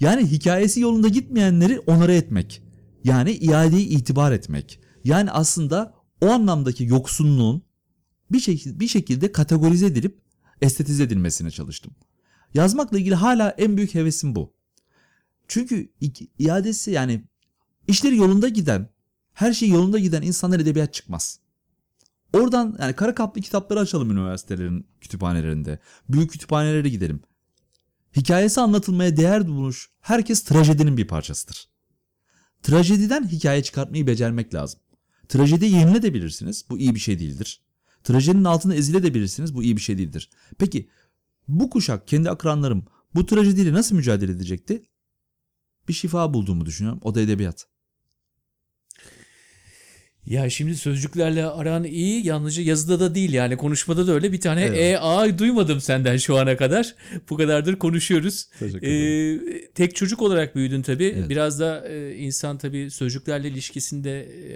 Yani 0.00 0.30
hikayesi 0.30 0.80
yolunda 0.80 1.08
gitmeyenleri 1.08 1.78
onara 1.78 2.12
etmek. 2.12 2.62
Yani 3.04 3.32
iadeyi 3.32 3.86
itibar 3.86 4.32
etmek. 4.32 4.80
Yani 5.04 5.30
aslında 5.30 5.94
o 6.20 6.28
anlamdaki 6.28 6.84
yoksunluğun 6.84 7.62
bir, 8.32 8.40
şekilde, 8.40 8.80
bir 8.80 8.88
şekilde 8.88 9.32
kategorize 9.32 9.86
edilip 9.86 10.20
estetize 10.62 11.02
edilmesine 11.02 11.50
çalıştım. 11.50 11.92
Yazmakla 12.54 12.98
ilgili 12.98 13.14
hala 13.14 13.50
en 13.50 13.76
büyük 13.76 13.94
hevesim 13.94 14.34
bu. 14.34 14.52
Çünkü 15.48 15.92
iadesi 16.38 16.90
yani 16.90 17.24
işleri 17.88 18.16
yolunda 18.16 18.48
giden, 18.48 18.88
her 19.32 19.52
şey 19.52 19.68
yolunda 19.68 19.98
giden 19.98 20.22
insanlar 20.22 20.60
edebiyat 20.60 20.94
çıkmaz. 20.94 21.40
Oradan 22.32 22.76
yani 22.80 22.92
kara 22.92 23.14
kaplı 23.14 23.40
kitapları 23.40 23.80
açalım 23.80 24.10
üniversitelerin 24.10 24.86
kütüphanelerinde. 25.00 25.78
Büyük 26.08 26.30
kütüphanelere 26.30 26.88
gidelim. 26.88 27.20
Hikayesi 28.16 28.60
anlatılmaya 28.60 29.16
değer 29.16 29.48
bulmuş 29.48 29.90
herkes 30.00 30.44
trajedinin 30.44 30.96
bir 30.96 31.06
parçasıdır. 31.06 31.68
Trajediden 32.62 33.28
hikaye 33.28 33.62
çıkartmayı 33.62 34.06
becermek 34.06 34.54
lazım. 34.54 34.80
Trajedi 35.28 35.64
yenilebilirsiniz. 35.64 36.64
Bu 36.70 36.78
iyi 36.78 36.94
bir 36.94 37.00
şey 37.00 37.18
değildir. 37.18 37.62
Trajedinin 38.04 38.44
altında 38.44 38.74
ezilebilirsiniz. 38.74 39.54
Bu 39.54 39.62
iyi 39.62 39.76
bir 39.76 39.80
şey 39.80 39.98
değildir. 39.98 40.30
Peki 40.58 40.88
bu 41.48 41.70
kuşak 41.70 42.08
kendi 42.08 42.30
akranlarım 42.30 42.84
bu 43.14 43.26
trajediyle 43.26 43.72
nasıl 43.72 43.96
mücadele 43.96 44.32
edecekti? 44.32 44.82
Bir 45.88 45.92
şifa 45.92 46.34
bulduğumu 46.34 46.66
düşünüyorum. 46.66 47.00
O 47.02 47.14
da 47.14 47.20
edebiyat. 47.20 47.66
Ya 50.30 50.50
şimdi 50.50 50.76
sözcüklerle 50.76 51.46
aran 51.46 51.84
iyi, 51.84 52.26
yalnızca 52.26 52.62
yazıda 52.62 53.00
da 53.00 53.14
değil 53.14 53.32
yani 53.32 53.56
konuşmada 53.56 54.06
da 54.06 54.12
öyle 54.12 54.32
bir 54.32 54.40
tane 54.40 54.62
Evet. 54.62 54.78
e 54.78 54.98
a 54.98 55.38
duymadım 55.38 55.80
senden 55.80 56.16
şu 56.16 56.36
ana 56.36 56.56
kadar. 56.56 56.94
Bu 57.30 57.36
kadardır 57.36 57.76
konuşuyoruz. 57.76 58.48
Ee, 58.82 59.40
tek 59.74 59.96
çocuk 59.96 60.22
olarak 60.22 60.56
büyüdün 60.56 60.82
tabii. 60.82 61.14
Evet. 61.18 61.28
Biraz 61.28 61.60
da 61.60 61.88
e, 61.88 62.16
insan 62.16 62.58
tabii 62.58 62.90
sözcüklerle 62.90 63.48
ilişkisinde 63.48 64.20
e, 64.20 64.54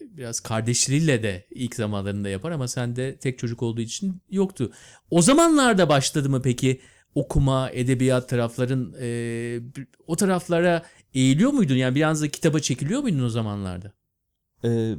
biraz 0.00 0.40
kardeşliğiyle 0.40 1.22
de 1.22 1.46
ilk 1.50 1.74
zamanlarında 1.74 2.28
yapar 2.28 2.50
ama 2.50 2.68
sende 2.68 3.16
tek 3.16 3.38
çocuk 3.38 3.62
olduğu 3.62 3.80
için 3.80 4.20
yoktu. 4.30 4.72
O 5.10 5.22
zamanlarda 5.22 5.88
başladı 5.88 6.30
mı 6.30 6.42
peki 6.42 6.80
okuma, 7.14 7.70
edebiyat 7.70 8.28
tarafların 8.28 8.94
e, 9.00 9.60
o 10.06 10.16
taraflara 10.16 10.82
eğiliyor 11.14 11.50
muydun? 11.50 11.76
Yani 11.76 11.94
biraz 11.94 12.22
da 12.22 12.28
kitaba 12.28 12.60
çekiliyor 12.60 13.00
muydun 13.00 13.24
o 13.24 13.28
zamanlarda? 13.28 13.92
Ee, 14.64 14.94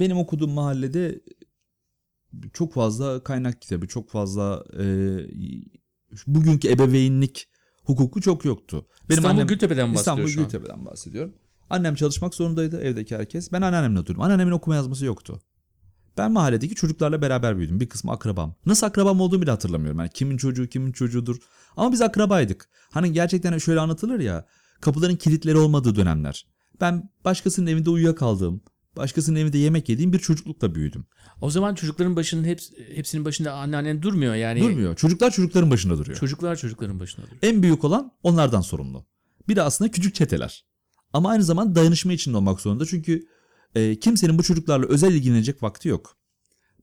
benim 0.00 0.16
okuduğum 0.16 0.50
mahallede 0.50 1.20
çok 2.52 2.72
fazla 2.74 3.24
kaynak 3.24 3.62
kitabı, 3.62 3.86
çok 3.88 4.10
fazla 4.10 4.64
e, 4.78 4.84
bugünkü 6.26 6.68
ebeveynlik 6.68 7.48
hukuku 7.84 8.20
çok 8.20 8.44
yoktu. 8.44 8.86
Benim 9.08 9.18
İstanbul 9.18 9.28
annem 9.28 9.46
Gültepe'den 9.46 9.94
bahsediyor 9.94 10.00
İstanbul 10.00 10.28
şu 10.28 10.40
an. 10.40 10.46
Gültepe'den 10.46 10.84
bahsediyorum. 10.84 11.34
Annem 11.70 11.94
çalışmak 11.94 12.34
zorundaydı 12.34 12.80
evdeki 12.80 13.16
herkes. 13.16 13.52
Ben 13.52 13.62
anneannemle 13.62 14.00
oturdum. 14.00 14.22
Anneannemin 14.22 14.52
okuma 14.52 14.76
yazması 14.76 15.04
yoktu. 15.04 15.40
Ben 16.18 16.32
mahalledeki 16.32 16.74
çocuklarla 16.74 17.22
beraber 17.22 17.58
büyüdüm. 17.58 17.80
Bir 17.80 17.88
kısmı 17.88 18.12
akrabam. 18.12 18.54
Nasıl 18.66 18.86
akrabam 18.86 19.20
olduğumu 19.20 19.42
bile 19.42 19.50
hatırlamıyorum. 19.50 19.98
Yani 19.98 20.10
kimin 20.14 20.36
çocuğu 20.36 20.66
kimin 20.66 20.92
çocuğudur. 20.92 21.36
Ama 21.76 21.92
biz 21.92 22.02
akrabaydık. 22.02 22.68
Hani 22.90 23.12
gerçekten 23.12 23.58
şöyle 23.58 23.80
anlatılır 23.80 24.20
ya. 24.20 24.46
Kapıların 24.80 25.16
kilitleri 25.16 25.56
olmadığı 25.56 25.96
dönemler. 25.96 26.46
Ben 26.80 27.10
başkasının 27.24 27.66
evinde 27.66 27.90
uyuyakaldığım, 27.90 28.60
başkasının 28.96 29.38
evinde 29.38 29.58
yemek 29.58 29.88
yediğim 29.88 30.12
bir 30.12 30.18
çocuklukla 30.18 30.74
büyüdüm. 30.74 31.06
O 31.40 31.50
zaman 31.50 31.74
çocukların 31.74 32.16
başının 32.16 32.44
hepsi, 32.44 32.74
hepsinin 32.94 33.24
başında 33.24 33.52
anneannen 33.52 34.02
durmuyor 34.02 34.34
yani. 34.34 34.60
Durmuyor. 34.60 34.96
Çocuklar 34.96 35.30
çocukların 35.30 35.70
başında 35.70 35.98
duruyor. 35.98 36.18
Çocuklar 36.18 36.56
çocukların 36.56 37.00
başında 37.00 37.26
duruyor. 37.26 37.38
En 37.42 37.62
büyük 37.62 37.84
olan 37.84 38.12
onlardan 38.22 38.60
sorumlu. 38.60 39.06
Bir 39.48 39.56
de 39.56 39.62
aslında 39.62 39.90
küçük 39.90 40.14
çeteler. 40.14 40.64
Ama 41.12 41.30
aynı 41.30 41.42
zamanda 41.42 41.74
dayanışma 41.74 42.12
içinde 42.12 42.36
olmak 42.36 42.60
zorunda. 42.60 42.86
Çünkü 42.86 43.26
e, 43.74 43.98
kimsenin 43.98 44.38
bu 44.38 44.42
çocuklarla 44.42 44.86
özel 44.86 45.12
ilgilenecek 45.12 45.62
vakti 45.62 45.88
yok. 45.88 46.16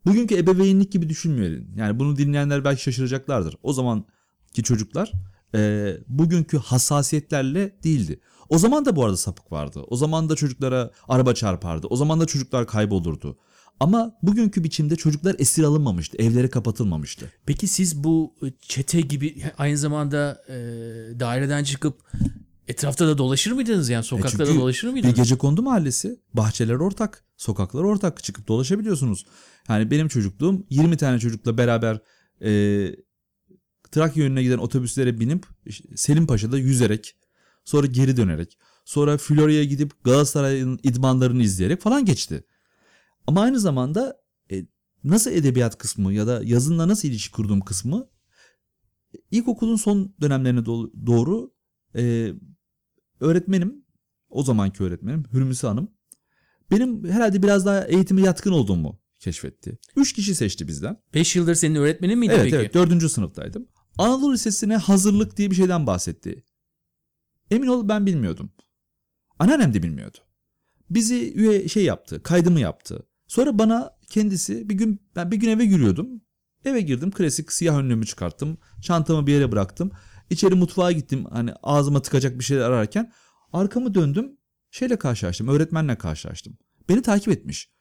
Bugünkü 0.05 0.35
ebeveynlik 0.35 0.91
gibi 0.91 1.09
düşünmeyelim. 1.09 1.73
Yani 1.75 1.99
bunu 1.99 2.17
dinleyenler 2.17 2.63
belki 2.63 2.83
şaşıracaklardır. 2.83 3.55
O 3.63 3.73
zamanki 3.73 4.63
çocuklar 4.63 5.11
e, 5.55 5.93
bugünkü 6.07 6.57
hassasiyetlerle 6.57 7.75
değildi. 7.83 8.19
O 8.49 8.57
zaman 8.57 8.85
da 8.85 8.95
bu 8.95 9.05
arada 9.05 9.17
sapık 9.17 9.51
vardı. 9.51 9.81
O 9.87 9.95
zaman 9.95 10.29
da 10.29 10.35
çocuklara 10.35 10.91
araba 11.07 11.33
çarpardı. 11.33 11.87
O 11.89 11.95
zaman 11.95 12.19
da 12.19 12.25
çocuklar 12.25 12.67
kaybolurdu. 12.67 13.37
Ama 13.79 14.17
bugünkü 14.23 14.63
biçimde 14.63 14.95
çocuklar 14.95 15.35
esir 15.39 15.63
alınmamıştı. 15.63 16.17
Evlere 16.17 16.49
kapatılmamıştı. 16.49 17.31
Peki 17.45 17.67
siz 17.67 18.03
bu 18.03 18.35
e, 18.43 18.47
çete 18.61 19.01
gibi 19.01 19.43
aynı 19.57 19.77
zamanda 19.77 20.43
e, 20.47 20.53
daireden 21.19 21.63
çıkıp 21.63 22.01
etrafta 22.67 23.07
da 23.07 23.17
dolaşır 23.17 23.51
mıydınız 23.51 23.89
yani 23.89 24.03
sokakta 24.03 24.39
da 24.39 24.43
E 24.43 24.45
çünkü 24.45 24.59
dolaşır 24.59 24.87
Bir 24.87 24.93
mıydınız? 24.93 25.15
gece 25.15 25.37
kondu 25.37 25.61
mahallesi. 25.61 26.19
Bahçeler 26.33 26.73
ortak. 26.75 27.23
Sokaklar 27.37 27.83
ortak. 27.83 28.23
Çıkıp 28.23 28.47
dolaşabiliyorsunuz. 28.47 29.25
Yani 29.69 29.91
benim 29.91 30.07
çocukluğum 30.07 30.65
20 30.69 30.97
tane 30.97 31.19
çocukla 31.19 31.57
beraber 31.57 31.99
e, 32.41 32.51
Trakya 33.91 34.23
yönüne 34.23 34.43
giden 34.43 34.57
otobüslere 34.57 35.19
binip 35.19 35.45
işte 35.65 35.89
Selim 35.97 36.27
Paşa'da 36.27 36.57
yüzerek 36.57 37.15
sonra 37.65 37.87
geri 37.87 38.17
dönerek 38.17 38.57
sonra 38.85 39.17
Florya'ya 39.17 39.63
gidip 39.63 40.03
Galatasaray'ın 40.03 40.79
idmanlarını 40.83 41.43
izleyerek 41.43 41.81
falan 41.81 42.05
geçti. 42.05 42.43
Ama 43.27 43.41
aynı 43.41 43.59
zamanda 43.59 44.21
e, 44.51 44.65
nasıl 45.03 45.31
edebiyat 45.31 45.77
kısmı 45.77 46.13
ya 46.13 46.27
da 46.27 46.41
yazınla 46.43 46.87
nasıl 46.87 47.07
ilişki 47.07 47.31
kurduğum 47.31 47.61
kısmı 47.61 48.09
ilkokulun 49.31 49.75
son 49.75 50.15
dönemlerine 50.21 50.59
do- 50.59 51.05
doğru 51.05 51.53
e, 51.95 52.33
öğretmenim 53.19 53.85
o 54.29 54.43
zamanki 54.43 54.83
öğretmenim 54.83 55.23
Hürmüsü 55.33 55.67
Hanım 55.67 55.91
benim 56.71 57.09
herhalde 57.09 57.43
biraz 57.43 57.65
daha 57.65 57.85
eğitime 57.85 58.21
yatkın 58.21 58.51
olduğumu 58.51 59.01
keşfetti. 59.19 59.77
Üç 59.95 60.13
kişi 60.13 60.35
seçti 60.35 60.67
bizden. 60.67 60.97
5 61.13 61.35
yıldır 61.35 61.55
senin 61.55 61.75
öğretmenin 61.75 62.19
miydi 62.19 62.33
Evet 62.35 62.43
peki? 62.43 62.55
evet 62.55 62.73
dördüncü 62.73 63.09
sınıftaydım. 63.09 63.67
Anadolu 63.97 64.33
Lisesi'ne 64.33 64.77
hazırlık 64.77 65.37
diye 65.37 65.51
bir 65.51 65.55
şeyden 65.55 65.87
bahsetti. 65.87 66.43
Emin 67.51 67.67
ol 67.67 67.89
ben 67.89 68.05
bilmiyordum. 68.05 68.51
Anneannem 69.39 69.73
de 69.73 69.83
bilmiyordu. 69.83 70.17
Bizi 70.89 71.33
üye 71.33 71.67
şey 71.67 71.83
yaptı, 71.83 72.23
kaydımı 72.23 72.59
yaptı. 72.59 73.07
Sonra 73.27 73.59
bana 73.59 73.97
kendisi 74.09 74.69
bir 74.69 74.75
gün 74.75 75.01
ben 75.15 75.31
bir 75.31 75.37
gün 75.37 75.49
eve 75.49 75.65
giriyordum. 75.65 76.21
Eve 76.65 76.81
girdim 76.81 77.11
klasik 77.11 77.51
siyah 77.51 77.77
önlüğümü 77.77 78.05
çıkarttım. 78.05 78.57
Çantamı 78.81 79.27
bir 79.27 79.33
yere 79.33 79.51
bıraktım. 79.51 79.91
İçeri 80.29 80.55
mutfağa 80.55 80.91
gittim 80.91 81.25
hani 81.25 81.53
ağzıma 81.63 82.01
tıkacak 82.01 82.39
bir 82.39 82.43
şeyler 82.43 82.63
ararken. 82.63 83.11
Arkamı 83.53 83.93
döndüm. 83.93 84.37
Şeyle 84.71 84.95
karşılaştım. 84.95 85.47
Öğretmenle 85.47 85.97
karşılaştım. 85.97 86.57
Beni 86.89 87.01
takip 87.01 87.33
etmiş. 87.33 87.71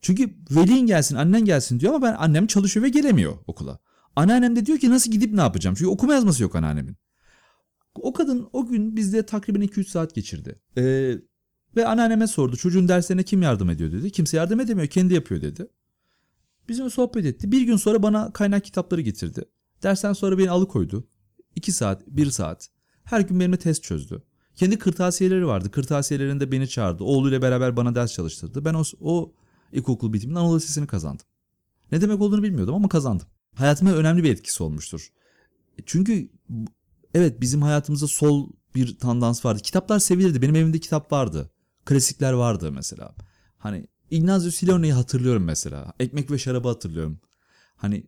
Çünkü 0.00 0.34
velin 0.50 0.86
gelsin 0.86 1.16
annen 1.16 1.44
gelsin 1.44 1.80
diyor 1.80 1.94
ama 1.94 2.06
ben 2.06 2.14
annem 2.14 2.46
çalışıyor 2.46 2.86
ve 2.86 2.88
gelemiyor 2.88 3.38
okula. 3.46 3.78
Anneannem 4.16 4.56
de 4.56 4.66
diyor 4.66 4.78
ki 4.78 4.90
nasıl 4.90 5.10
gidip 5.10 5.32
ne 5.32 5.40
yapacağım? 5.40 5.76
Çünkü 5.78 5.90
okuma 5.90 6.14
yazması 6.14 6.42
yok 6.42 6.56
anneannemin. 6.56 6.96
O 7.94 8.12
kadın 8.12 8.48
o 8.52 8.66
gün 8.66 8.96
bizde 8.96 9.26
takriben 9.26 9.62
2-3 9.62 9.84
saat 9.84 10.14
geçirdi. 10.14 10.60
Ee, 10.78 11.14
ve 11.76 11.86
anneanneme 11.86 12.26
sordu 12.26 12.56
çocuğun 12.56 12.88
derslerine 12.88 13.22
kim 13.22 13.42
yardım 13.42 13.70
ediyor 13.70 13.92
dedi. 13.92 14.10
Kimse 14.10 14.36
yardım 14.36 14.60
edemiyor 14.60 14.88
kendi 14.88 15.14
yapıyor 15.14 15.42
dedi. 15.42 15.66
Bizimle 16.68 16.90
sohbet 16.90 17.26
etti. 17.26 17.52
Bir 17.52 17.62
gün 17.62 17.76
sonra 17.76 18.02
bana 18.02 18.32
kaynak 18.32 18.64
kitapları 18.64 19.00
getirdi. 19.00 19.44
Dersten 19.82 20.12
sonra 20.12 20.38
beni 20.38 20.50
alıkoydu. 20.50 21.08
2 21.56 21.72
saat, 21.72 22.06
1 22.06 22.30
saat. 22.30 22.68
Her 23.04 23.20
gün 23.20 23.40
benimle 23.40 23.56
test 23.56 23.82
çözdü. 23.82 24.22
Kendi 24.56 24.78
kırtasiyeleri 24.78 25.46
vardı. 25.46 25.70
Kırtasiyelerinde 25.70 26.52
beni 26.52 26.68
çağırdı. 26.68 27.04
Oğluyla 27.04 27.42
beraber 27.42 27.76
bana 27.76 27.94
ders 27.94 28.12
çalıştırdı. 28.12 28.64
Ben 28.64 28.74
o, 28.74 28.82
o 29.00 29.32
ilkokul 29.72 30.12
bitiminde 30.12 30.38
Anadolu 30.38 30.56
Lisesi'ni 30.56 30.86
kazandım. 30.86 31.26
Ne 31.92 32.00
demek 32.00 32.20
olduğunu 32.20 32.42
bilmiyordum 32.42 32.74
ama 32.74 32.88
kazandım. 32.88 33.26
Hayatıma 33.56 33.92
önemli 33.92 34.24
bir 34.24 34.30
etkisi 34.32 34.62
olmuştur. 34.62 35.12
Çünkü 35.86 36.28
bu- 36.48 36.70
evet 37.14 37.40
bizim 37.40 37.62
hayatımızda 37.62 38.06
sol 38.06 38.50
bir 38.74 38.98
tendans 38.98 39.44
vardı. 39.44 39.62
Kitaplar 39.62 39.98
sevilirdi. 39.98 40.42
Benim 40.42 40.56
evimde 40.56 40.78
kitap 40.78 41.12
vardı. 41.12 41.50
Klasikler 41.84 42.32
vardı 42.32 42.72
mesela. 42.72 43.14
Hani 43.58 43.86
Ignazio 44.10 44.50
Siloni'yi 44.50 44.92
hatırlıyorum 44.92 45.44
mesela. 45.44 45.92
Ekmek 46.00 46.30
ve 46.30 46.38
Şarabı 46.38 46.68
hatırlıyorum. 46.68 47.20
Hani 47.76 48.04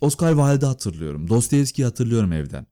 Oscar 0.00 0.34
Wilde'ı 0.34 0.68
hatırlıyorum. 0.68 1.28
Dostoyevski'yi 1.28 1.86
hatırlıyorum 1.86 2.32
evden. 2.32 2.66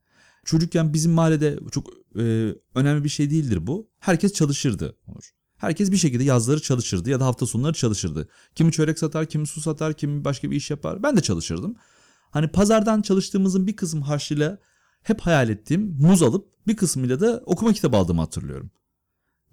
Çocukken 0.44 0.94
bizim 0.94 1.12
mahallede 1.12 1.58
çok 1.70 1.90
e, 2.18 2.54
önemli 2.74 3.04
bir 3.04 3.08
şey 3.08 3.30
değildir 3.30 3.66
bu. 3.66 3.90
Herkes 3.98 4.32
çalışırdı. 4.32 4.96
Onur. 5.06 5.30
Herkes 5.60 5.90
bir 5.90 5.96
şekilde 5.96 6.24
yazları 6.24 6.62
çalışırdı 6.62 7.10
ya 7.10 7.20
da 7.20 7.26
hafta 7.26 7.46
sonları 7.46 7.72
çalışırdı. 7.72 8.28
Kimi 8.54 8.72
çörek 8.72 8.98
satar, 8.98 9.26
kimi 9.26 9.46
su 9.46 9.60
satar, 9.60 9.92
kimi 9.94 10.24
başka 10.24 10.50
bir 10.50 10.56
iş 10.56 10.70
yapar. 10.70 11.02
Ben 11.02 11.16
de 11.16 11.20
çalışırdım. 11.20 11.76
Hani 12.30 12.48
pazardan 12.48 13.02
çalıştığımızın 13.02 13.66
bir 13.66 13.76
kısım 13.76 14.02
harçlığıyla 14.02 14.58
hep 15.02 15.20
hayal 15.20 15.48
ettiğim 15.48 15.96
muz 16.00 16.22
alıp 16.22 16.66
bir 16.66 16.76
kısmıyla 16.76 17.20
da 17.20 17.42
okuma 17.46 17.72
kitabı 17.72 17.96
aldığımı 17.96 18.20
hatırlıyorum. 18.20 18.70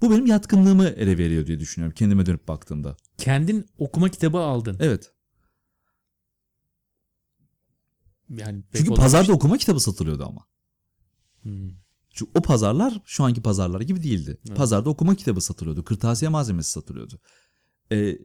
Bu 0.01 0.11
benim 0.11 0.25
yatkınlığımı 0.25 0.87
ele 0.87 1.17
veriyor 1.17 1.45
diye 1.45 1.59
düşünüyorum 1.59 1.95
kendime 1.95 2.25
dönüp 2.25 2.47
baktığımda. 2.47 2.97
Kendin 3.17 3.65
okuma 3.77 4.09
kitabı 4.09 4.37
aldın. 4.37 4.77
Evet. 4.79 5.13
Yani 8.29 8.63
Çünkü 8.73 8.93
pazarda 8.93 9.33
okuma 9.33 9.57
kitabı 9.57 9.79
satılıyordu 9.79 10.25
ama. 10.25 10.45
Hmm. 11.41 11.87
Çünkü 12.17 12.31
o 12.36 12.41
pazarlar 12.41 13.01
şu 13.05 13.24
anki 13.24 13.41
pazarlar 13.41 13.81
gibi 13.81 14.03
değildi. 14.03 14.38
Evet. 14.47 14.57
Pazarda 14.57 14.89
okuma 14.89 15.15
kitabı 15.15 15.41
satılıyordu. 15.41 15.83
Kırtasiye 15.83 16.29
malzemesi 16.29 16.71
satılıyordu. 16.71 17.19
Ee, 17.91 18.17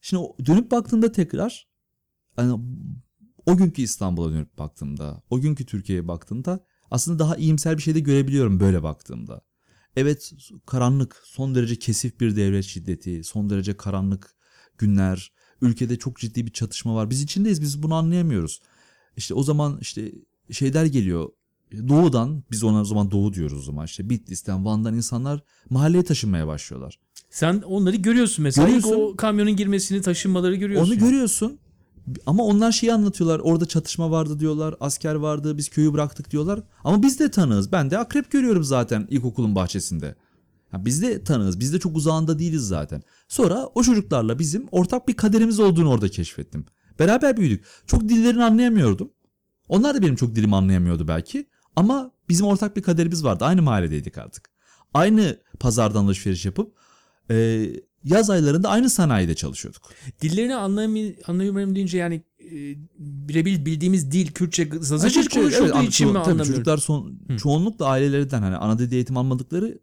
şimdi 0.00 0.26
dönüp 0.46 0.70
baktığımda 0.70 1.12
tekrar 1.12 1.68
hani 2.36 2.60
o 3.46 3.56
günkü 3.56 3.82
İstanbul'a 3.82 4.32
dönüp 4.32 4.58
baktığımda, 4.58 5.22
o 5.30 5.40
günkü 5.40 5.66
Türkiye'ye 5.66 6.08
baktığımda 6.08 6.66
aslında 6.90 7.18
daha 7.18 7.36
iyimser 7.36 7.76
bir 7.76 7.82
şey 7.82 7.94
de 7.94 8.00
görebiliyorum 8.00 8.60
böyle 8.60 8.82
baktığımda. 8.82 9.40
Evet 9.96 10.32
karanlık, 10.66 11.22
son 11.24 11.54
derece 11.54 11.76
kesif 11.76 12.20
bir 12.20 12.36
devlet 12.36 12.64
şiddeti, 12.64 13.24
son 13.24 13.50
derece 13.50 13.76
karanlık 13.76 14.34
günler, 14.78 15.32
ülkede 15.60 15.98
çok 15.98 16.18
ciddi 16.18 16.46
bir 16.46 16.52
çatışma 16.52 16.94
var. 16.94 17.10
Biz 17.10 17.22
içindeyiz, 17.22 17.62
biz 17.62 17.82
bunu 17.82 17.94
anlayamıyoruz. 17.94 18.60
İşte 19.16 19.34
o 19.34 19.42
zaman 19.42 19.78
işte 19.80 20.12
şeyler 20.50 20.84
geliyor. 20.84 21.28
Doğudan, 21.88 22.42
biz 22.50 22.64
ona 22.64 22.80
o 22.80 22.84
zaman 22.84 23.10
doğu 23.10 23.32
diyoruz 23.32 23.58
o 23.58 23.62
zaman 23.62 23.86
işte 23.86 24.10
Bitlis'ten, 24.10 24.64
Van'dan 24.64 24.94
insanlar 24.94 25.42
mahalleye 25.70 26.04
taşınmaya 26.04 26.46
başlıyorlar. 26.46 26.98
Sen 27.30 27.62
onları 27.66 27.96
görüyorsun 27.96 28.42
mesela. 28.42 28.68
İlk 28.68 28.84
Görüyorsun. 28.84 29.12
o 29.12 29.16
kamyonun 29.16 29.56
girmesini, 29.56 30.02
taşınmaları 30.02 30.54
görüyorsun. 30.54 30.92
Onu 30.92 30.98
görüyorsun. 30.98 31.58
Ama 32.26 32.44
onlar 32.44 32.72
şeyi 32.72 32.92
anlatıyorlar. 32.92 33.38
Orada 33.38 33.66
çatışma 33.66 34.10
vardı 34.10 34.40
diyorlar. 34.40 34.74
Asker 34.80 35.14
vardı. 35.14 35.58
Biz 35.58 35.68
köyü 35.68 35.92
bıraktık 35.92 36.30
diyorlar. 36.30 36.60
Ama 36.84 37.02
biz 37.02 37.18
de 37.20 37.30
tanığız. 37.30 37.72
Ben 37.72 37.90
de 37.90 37.98
akrep 37.98 38.30
görüyorum 38.30 38.64
zaten 38.64 39.06
ilkokulun 39.10 39.54
bahçesinde. 39.54 40.14
Ha, 40.70 40.84
biz 40.84 41.02
de 41.02 41.24
tanığız. 41.24 41.60
Biz 41.60 41.72
de 41.72 41.78
çok 41.78 41.96
uzağında 41.96 42.38
değiliz 42.38 42.68
zaten. 42.68 43.02
Sonra 43.28 43.66
o 43.74 43.82
çocuklarla 43.82 44.38
bizim 44.38 44.66
ortak 44.72 45.08
bir 45.08 45.14
kaderimiz 45.14 45.60
olduğunu 45.60 45.90
orada 45.90 46.08
keşfettim. 46.08 46.66
Beraber 46.98 47.36
büyüdük. 47.36 47.64
Çok 47.86 48.08
dillerini 48.08 48.44
anlayamıyordum. 48.44 49.10
Onlar 49.68 49.94
da 49.94 50.02
benim 50.02 50.16
çok 50.16 50.34
dilimi 50.34 50.56
anlayamıyordu 50.56 51.08
belki. 51.08 51.46
Ama 51.76 52.12
bizim 52.28 52.46
ortak 52.46 52.76
bir 52.76 52.82
kaderimiz 52.82 53.24
vardı. 53.24 53.44
Aynı 53.44 53.62
mahalledeydik 53.62 54.18
artık. 54.18 54.50
Aynı 54.94 55.40
pazardan 55.60 56.04
alışveriş 56.04 56.44
yapıp 56.44 56.74
e, 57.30 57.66
yaz 58.04 58.30
aylarında 58.30 58.68
aynı 58.68 58.90
sanayide 58.90 59.34
çalışıyorduk. 59.34 59.82
Dillerini 60.22 60.56
anlayamıyorum, 60.56 61.74
deyince 61.74 61.98
yani 61.98 62.22
e, 62.40 62.76
birebir 62.98 63.64
bildiğimiz 63.66 64.10
dil 64.12 64.32
Kürtçe 64.32 64.68
Türkçe, 64.68 65.40
konuşulduğu 65.40 65.78
evet, 65.78 65.88
için 65.88 66.12
mi 66.12 66.18
anlamıyorum? 66.18 66.52
Çocuklar 66.52 66.78
son, 66.78 67.18
çoğunlukla 67.42 67.86
ailelerinden 67.86 68.42
hani 68.42 68.56
ana 68.56 68.78
dilde 68.78 68.94
eğitim 68.94 69.16
almadıkları 69.16 69.78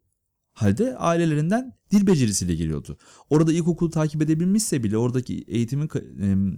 halde 0.54 0.98
ailelerinden 0.98 1.78
dil 1.92 2.08
becerisiyle 2.08 2.56
geliyordu. 2.56 2.98
Orada 3.30 3.54
ilkokulu 3.54 3.90
takip 3.90 4.22
edebilmişse 4.22 4.84
bile 4.84 4.98
oradaki 4.98 5.46
eğitimin 5.48 5.90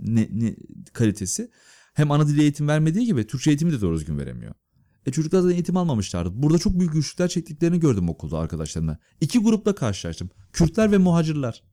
ne, 0.03 0.27
ne, 0.31 0.55
kalitesi 0.93 1.51
hem 1.93 2.11
ana 2.11 2.27
dili 2.27 2.41
eğitim 2.41 2.67
vermediği 2.67 3.05
gibi 3.05 3.27
Türkçe 3.27 3.49
eğitimi 3.51 3.71
de 3.71 3.81
doğru 3.81 3.95
düzgün 3.95 4.17
veremiyor. 4.17 4.53
E 5.09 5.11
çocuklar 5.11 5.41
zaten 5.41 5.53
eğitim 5.53 5.77
almamışlardı. 5.77 6.29
Burada 6.33 6.57
çok 6.57 6.79
büyük 6.79 6.93
güçlükler 6.93 7.27
çektiklerini 7.27 7.79
gördüm 7.79 8.09
okulda 8.09 8.37
arkadaşlarımla. 8.37 8.97
İki 9.21 9.39
grupla 9.39 9.75
karşılaştım. 9.75 10.29
Kürtler 10.53 10.91
ve 10.91 10.97
muhacirler. 10.97 11.63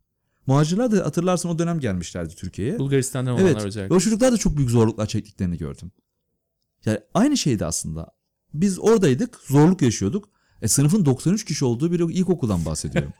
Muhacirler 0.46 0.92
de 0.92 1.00
hatırlarsın 1.00 1.48
o 1.48 1.58
dönem 1.58 1.80
gelmişlerdi 1.80 2.34
Türkiye'ye. 2.34 2.78
Bulgaristan'dan 2.78 3.34
olanlar 3.34 3.50
Evet. 3.50 3.62
Ve 3.62 3.66
özellikle. 3.66 3.94
o 3.94 4.00
çocuklar 4.00 4.32
da 4.32 4.36
çok 4.36 4.56
büyük 4.56 4.70
zorluklar 4.70 5.06
çektiklerini 5.06 5.58
gördüm. 5.58 5.92
Yani 6.84 6.98
aynı 7.14 7.36
şeydi 7.36 7.64
aslında. 7.64 8.10
Biz 8.54 8.78
oradaydık, 8.78 9.38
zorluk 9.46 9.82
yaşıyorduk. 9.82 10.28
E 10.62 10.68
sınıfın 10.68 11.04
93 11.04 11.44
kişi 11.44 11.64
olduğu 11.64 11.92
bir 11.92 12.00
ilkokuldan 12.00 12.64
bahsediyorum. 12.64 13.12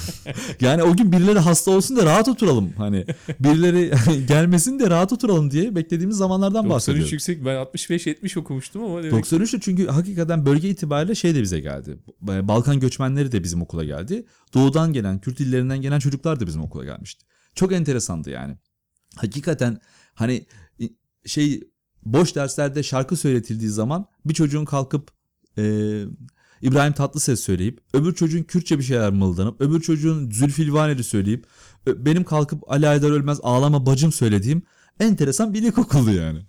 yani 0.60 0.82
o 0.82 0.96
gün 0.96 1.12
birileri 1.12 1.38
hasta 1.38 1.70
olsun 1.70 1.96
da 1.96 2.04
rahat 2.04 2.28
oturalım. 2.28 2.72
Hani 2.76 3.06
birileri 3.40 3.92
gelmesin 4.26 4.78
de 4.78 4.90
rahat 4.90 5.12
oturalım 5.12 5.50
diye 5.50 5.74
beklediğimiz 5.74 6.16
zamanlardan 6.16 6.64
93 6.64 6.74
bahsediyorum. 6.74 7.12
yüksek 7.12 7.44
ben 7.44 7.54
65-70 7.56 8.38
okumuştum 8.38 8.84
ama 8.84 9.02
demek 9.02 9.12
93 9.12 9.52
de 9.52 9.60
çünkü 9.60 9.86
hakikaten 9.86 10.46
bölge 10.46 10.68
itibariyle 10.68 11.14
şey 11.14 11.34
de 11.34 11.42
bize 11.42 11.60
geldi. 11.60 11.98
Balkan 12.20 12.80
göçmenleri 12.80 13.32
de 13.32 13.44
bizim 13.44 13.62
okula 13.62 13.84
geldi. 13.84 14.26
Doğudan 14.54 14.92
gelen, 14.92 15.20
Kürt 15.20 15.40
illerinden 15.40 15.80
gelen 15.80 15.98
çocuklar 15.98 16.40
da 16.40 16.46
bizim 16.46 16.62
okula 16.62 16.84
gelmişti. 16.84 17.24
Çok 17.54 17.72
enteresandı 17.72 18.30
yani. 18.30 18.56
Hakikaten 19.16 19.80
hani 20.14 20.46
şey 21.26 21.60
boş 22.04 22.34
derslerde 22.34 22.82
şarkı 22.82 23.16
söyletildiği 23.16 23.70
zaman 23.70 24.06
bir 24.24 24.34
çocuğun 24.34 24.64
kalkıp 24.64 25.10
e, 25.58 25.62
İbrahim 26.62 26.92
Tatlıses 26.92 27.40
söyleyip 27.40 27.80
öbür 27.94 28.14
çocuğun 28.14 28.42
Kürtçe 28.42 28.78
bir 28.78 28.84
şeyler 28.84 29.10
mırıldanıp 29.10 29.60
öbür 29.60 29.80
çocuğun 29.80 30.30
Zülfilvaneli 30.30 31.04
söyleyip 31.04 31.46
benim 31.86 32.24
kalkıp 32.24 32.72
Ali 32.72 32.88
Aydar 32.88 33.10
Ölmez 33.10 33.38
ağlama 33.42 33.86
bacım 33.86 34.12
söylediğim 34.12 34.62
enteresan 35.00 35.54
bir 35.54 35.62
ilkokuldu 35.62 36.10
yani. 36.10 36.40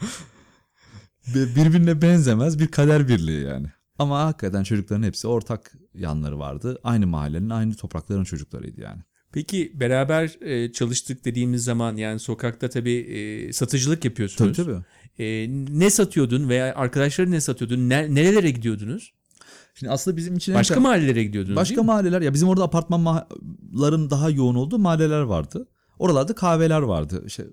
Birbirine 1.34 2.02
benzemez 2.02 2.58
bir 2.58 2.66
kader 2.66 3.08
birliği 3.08 3.42
yani. 3.42 3.66
Ama 3.98 4.20
hakikaten 4.20 4.62
çocukların 4.62 5.02
hepsi 5.02 5.28
ortak 5.28 5.72
yanları 5.94 6.38
vardı. 6.38 6.78
Aynı 6.84 7.06
mahallenin, 7.06 7.50
aynı 7.50 7.74
toprakların 7.74 8.24
çocuklarıydı 8.24 8.80
yani. 8.80 9.02
Peki 9.32 9.72
beraber 9.74 10.36
e, 10.40 10.72
çalıştık 10.72 11.24
dediğimiz 11.24 11.64
zaman 11.64 11.96
yani 11.96 12.18
sokakta 12.18 12.68
tabii 12.68 12.96
e, 12.96 13.52
satıcılık 13.52 14.04
yapıyorsunuz. 14.04 14.56
Tabii 14.56 14.66
tabii. 14.66 14.84
E, 15.18 15.46
ne 15.70 15.90
satıyordun 15.90 16.48
veya 16.48 16.74
arkadaşların 16.74 17.32
ne 17.32 17.40
satıyordun? 17.40 17.88
Ne- 17.88 18.14
nerelere 18.14 18.50
gidiyordunuz? 18.50 19.12
Şimdi 19.74 19.92
aslında 19.92 20.16
bizim 20.16 20.36
için 20.36 20.52
en 20.52 20.58
Başka 20.58 20.74
tem- 20.74 20.80
mahallelere 20.82 21.24
gidiyordunuz 21.24 21.56
başka 21.56 21.82
mahalleler 21.82 22.20
ya 22.22 22.34
bizim 22.34 22.48
orada 22.48 22.64
apartmanların 22.64 24.10
daha 24.10 24.30
yoğun 24.30 24.54
olduğu 24.54 24.78
mahalleler 24.78 25.20
vardı. 25.20 25.68
Oralarda 25.98 26.34
kahveler 26.34 26.80
vardı. 26.80 27.22
İşte 27.26 27.46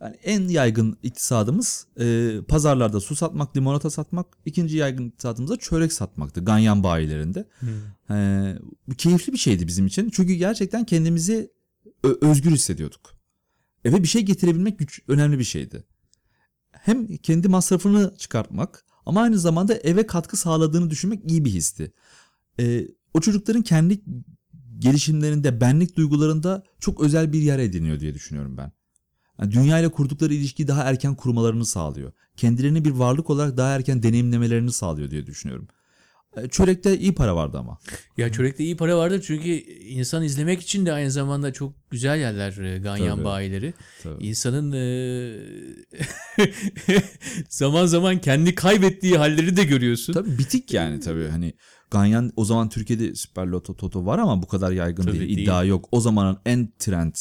yani 0.00 0.16
en 0.24 0.48
yaygın 0.48 0.98
iktisadımız 1.02 1.86
e, 2.00 2.36
pazarlarda 2.48 3.00
su 3.00 3.16
satmak, 3.16 3.56
limonata 3.56 3.90
satmak. 3.90 4.26
İkinci 4.44 4.76
yaygın 4.76 5.08
iktisadımız 5.08 5.50
da 5.50 5.56
çörek 5.56 5.92
satmaktı 5.92 6.44
Ganyan 6.44 6.82
bayilerinde. 6.82 7.48
Hmm. 7.58 8.16
E, 8.16 8.58
keyifli 8.98 9.32
bir 9.32 9.38
şeydi 9.38 9.66
bizim 9.66 9.86
için. 9.86 10.10
Çünkü 10.10 10.34
gerçekten 10.34 10.84
kendimizi 10.84 11.50
özgür 12.22 12.50
hissediyorduk. 12.50 13.18
Eve 13.84 14.02
bir 14.02 14.08
şey 14.08 14.22
getirebilmek 14.22 14.78
güç, 14.78 15.00
önemli 15.08 15.38
bir 15.38 15.44
şeydi. 15.44 15.84
Hem 16.88 17.16
kendi 17.16 17.48
masrafını 17.48 18.14
çıkartmak 18.18 18.84
ama 19.06 19.20
aynı 19.20 19.38
zamanda 19.38 19.74
eve 19.74 20.06
katkı 20.06 20.36
sağladığını 20.36 20.90
düşünmek 20.90 21.30
iyi 21.30 21.44
bir 21.44 21.50
histi. 21.50 21.92
E, 22.60 22.88
o 23.14 23.20
çocukların 23.20 23.62
kendi 23.62 24.00
gelişimlerinde, 24.78 25.60
benlik 25.60 25.96
duygularında 25.96 26.62
çok 26.80 27.00
özel 27.00 27.32
bir 27.32 27.42
yer 27.42 27.58
ediniyor 27.58 28.00
diye 28.00 28.14
düşünüyorum 28.14 28.56
ben. 28.56 28.72
Yani 29.40 29.52
dünya 29.52 29.78
ile 29.78 29.88
kurdukları 29.88 30.34
ilişkiyi 30.34 30.68
daha 30.68 30.82
erken 30.82 31.14
kurmalarını 31.14 31.66
sağlıyor. 31.66 32.12
Kendilerini 32.36 32.84
bir 32.84 32.90
varlık 32.90 33.30
olarak 33.30 33.56
daha 33.56 33.74
erken 33.74 34.02
deneyimlemelerini 34.02 34.72
sağlıyor 34.72 35.10
diye 35.10 35.26
düşünüyorum. 35.26 35.68
E, 36.36 36.48
Çörekte 36.48 36.98
iyi 36.98 37.14
para 37.14 37.36
vardı 37.36 37.58
ama. 37.58 37.78
Ya 38.16 38.32
çörekte 38.32 38.64
iyi 38.64 38.76
para 38.76 38.96
vardır 38.98 39.24
çünkü 39.26 39.48
insan 39.80 40.22
izlemek 40.22 40.60
için 40.60 40.86
de 40.86 40.92
aynı 40.92 41.10
zamanda 41.10 41.52
çok 41.52 41.90
güzel 41.90 42.18
yerler 42.18 42.56
e, 42.56 42.78
ganyan 42.78 43.16
Tabii. 43.16 43.24
bayileri. 43.24 43.74
Tabii. 44.02 44.24
İnsanın 44.26 44.72
e, 44.72 44.82
zaman 47.48 47.86
zaman 47.86 48.18
kendi 48.18 48.54
kaybettiği 48.54 49.16
halleri 49.16 49.56
de 49.56 49.64
görüyorsun. 49.64 50.12
Tabii 50.12 50.38
bitik 50.38 50.72
yani 50.74 51.00
tabii 51.00 51.28
hani 51.28 51.54
Ganyan 51.90 52.32
o 52.36 52.44
zaman 52.44 52.68
Türkiye'de 52.68 53.14
Süper 53.14 53.46
Loto 53.46 53.76
Toto 53.76 54.06
var 54.06 54.18
ama 54.18 54.42
bu 54.42 54.46
kadar 54.46 54.72
yaygın 54.72 55.02
Tabii 55.02 55.18
değil. 55.18 55.28
değil. 55.36 55.38
İddia 55.38 55.64
yok. 55.64 55.88
O 55.92 56.00
zamanın 56.00 56.38
en 56.46 56.72
trend, 56.78 57.14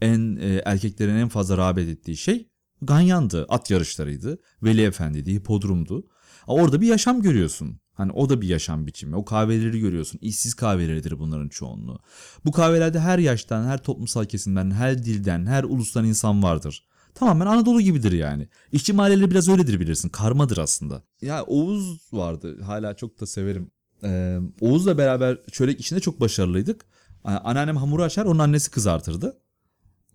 en 0.00 0.36
e, 0.36 0.62
erkeklerin 0.64 1.16
en 1.16 1.28
fazla 1.28 1.56
rağbet 1.58 1.88
ettiği 1.88 2.16
şey 2.16 2.48
Ganyan'dı. 2.82 3.46
At 3.48 3.70
yarışlarıydı. 3.70 4.38
Veli 4.62 4.82
Efendi'ydi, 4.82 5.32
hipodromdu. 5.32 6.06
Orada 6.46 6.80
bir 6.80 6.86
yaşam 6.86 7.22
görüyorsun. 7.22 7.80
Hani 7.94 8.12
o 8.12 8.28
da 8.28 8.40
bir 8.40 8.48
yaşam 8.48 8.86
biçimi. 8.86 9.16
O 9.16 9.24
kahveleri 9.24 9.80
görüyorsun. 9.80 10.18
İşsiz 10.22 10.54
kahveleridir 10.54 11.18
bunların 11.18 11.48
çoğunluğu. 11.48 11.98
Bu 12.44 12.52
kahvelerde 12.52 13.00
her 13.00 13.18
yaştan, 13.18 13.64
her 13.64 13.82
toplumsal 13.82 14.24
kesimden, 14.24 14.70
her 14.70 15.04
dilden, 15.04 15.46
her 15.46 15.64
ulustan 15.64 16.04
insan 16.04 16.42
vardır. 16.42 16.84
Tamamen 17.14 17.46
Anadolu 17.46 17.80
gibidir 17.80 18.12
yani. 18.12 18.48
İşçi 18.72 18.92
mahalleleri 18.92 19.30
biraz 19.30 19.48
öyledir 19.48 19.80
bilirsin. 19.80 20.08
Karmadır 20.08 20.58
aslında. 20.58 21.02
Ya 21.22 21.44
Oğuz 21.44 22.00
vardı. 22.12 22.62
Hala 22.62 22.94
çok 22.94 23.20
da 23.20 23.26
severim. 23.26 23.70
Ee, 24.04 24.38
Oğuz'la 24.60 24.98
beraber 24.98 25.38
çörek 25.52 25.80
işinde 25.80 26.00
çok 26.00 26.20
başarılıydık. 26.20 26.84
Ee, 27.26 27.30
Anneannem 27.30 27.76
hamuru 27.76 28.02
açar, 28.02 28.24
onun 28.24 28.38
annesi 28.38 28.70
kızartırdı. 28.70 29.38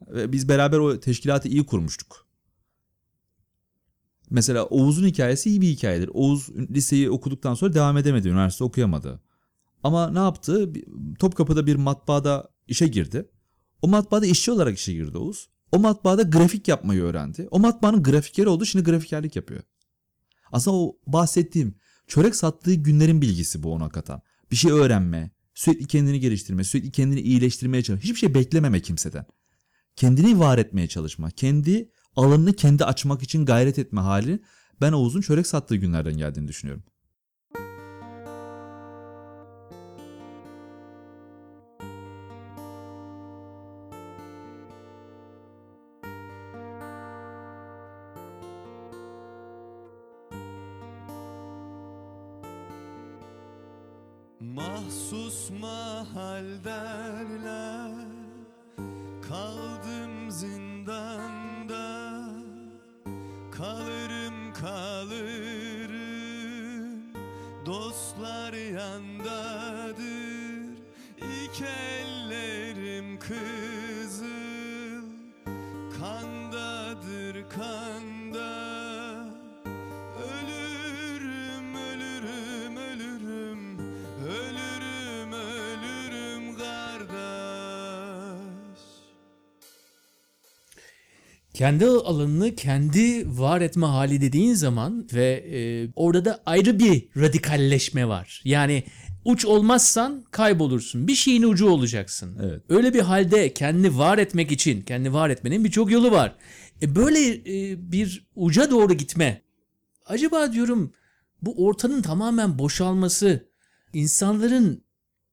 Ve 0.08 0.32
biz 0.32 0.50
beraber 0.50 0.78
o 0.78 1.00
teşkilatı 1.00 1.48
iyi 1.48 1.65
kurmuştuk. 1.65 2.29
Mesela 4.30 4.65
Oğuz'un 4.65 5.08
hikayesi 5.08 5.50
iyi 5.50 5.62
bir 5.62 5.68
hikayedir. 5.68 6.10
Oğuz 6.13 6.50
liseyi 6.50 7.10
okuduktan 7.10 7.54
sonra 7.54 7.74
devam 7.74 7.98
edemedi, 7.98 8.28
üniversite 8.28 8.63
okuyamadı. 8.63 9.22
Ama 9.84 10.10
ne 10.12 10.20
yaptı? 10.20 10.74
Topkapı'da 11.20 11.68
bir 11.68 11.76
matbaada 11.76 12.50
işe 12.68 12.88
girdi. 12.88 13.30
O 13.82 13.88
matbaada 13.88 14.26
işçi 14.26 14.52
olarak 14.52 14.78
işe 14.78 14.94
girdi 14.94 15.18
Oğuz. 15.18 15.50
O 15.72 15.80
matbaada 15.80 16.22
grafik 16.22 16.68
yapmayı 16.68 17.02
öğrendi. 17.02 17.48
O 17.52 17.60
matbaanın 17.60 18.04
grafikeri 18.04 18.50
oldu, 18.50 18.65
şimdi 18.65 18.86
grafikerlik 18.86 19.36
yapıyor. 19.36 19.62
Aslında 20.52 20.78
o 20.78 20.98
bahsettiğim 21.08 21.76
çörek 22.08 22.36
sattığı 22.36 22.74
günlerin 22.74 23.22
bilgisi 23.22 23.63
bu 23.63 23.74
ona 23.74 23.89
katan. 23.89 24.22
Bir 24.52 24.56
şey 24.56 24.72
öğrenme, 24.72 25.32
sürekli 25.54 25.88
kendini 25.88 26.20
geliştirme, 26.20 26.63
sürekli 26.63 26.92
kendini 26.92 27.22
iyileştirmeye 27.22 27.84
çalışma. 27.84 28.04
Hiçbir 28.04 28.20
şey 28.20 28.34
beklememe 28.34 28.82
kimseden. 28.82 29.26
Kendini 29.96 30.39
var 30.39 30.58
etmeye 30.58 30.88
çalışma. 30.88 31.32
Kendi 31.32 31.92
alanını 32.20 32.54
kendi 32.54 32.86
açmak 32.86 33.24
için 33.24 33.46
gayret 33.46 33.80
etme 33.80 34.02
hali 34.02 34.40
ben 34.82 34.92
Oğuz'un 34.92 35.22
çörek 35.22 35.48
sattığı 35.48 35.76
günlerden 35.76 36.18
geldiğini 36.18 36.48
düşünüyorum. 36.48 36.84
Mahsus 54.40 55.50
mahal 55.62 56.64
derler 56.64 57.92
Kaldım 59.30 60.32
zindanda 60.32 61.38
Kalırım 63.60 64.54
kalırım. 64.54 65.89
Dostlar 67.65 68.54
yandadır. 68.54 70.00
İki 71.17 71.99
kendi 91.60 91.86
alanını 91.86 92.56
kendi 92.56 93.39
var 93.39 93.62
etme 93.62 93.86
hali 93.86 94.22
dediğin 94.22 94.54
zaman 94.54 95.08
ve 95.13 95.26
e, 95.26 95.89
orada 95.95 96.26
da 96.26 96.43
ayrı 96.45 96.80
bir 96.80 97.08
radikalleşme 97.17 98.08
var. 98.08 98.41
Yani 98.45 98.84
uç 99.26 99.45
olmazsan 99.45 100.24
kaybolursun. 100.32 101.08
Bir 101.08 101.15
şeyin 101.15 101.43
ucu 101.43 101.69
olacaksın. 101.69 102.38
Evet. 102.43 102.62
Öyle 102.69 102.93
bir 102.93 103.00
halde 103.00 103.54
kendini 103.54 103.98
var 103.98 104.17
etmek 104.17 104.52
için, 104.52 104.82
kendi 104.82 105.13
var 105.13 105.30
etmenin 105.30 105.63
birçok 105.63 105.91
yolu 105.91 106.12
var. 106.12 106.36
E 106.82 106.95
böyle 106.95 107.19
e, 107.30 107.91
bir 107.91 108.28
uca 108.36 108.72
doğru 108.72 108.93
gitme. 108.93 109.41
Acaba 110.06 110.54
diyorum 110.54 110.93
bu 111.41 111.65
ortanın 111.65 112.02
tamamen 112.02 112.60
boşalması, 112.60 113.50
insanların 113.93 114.84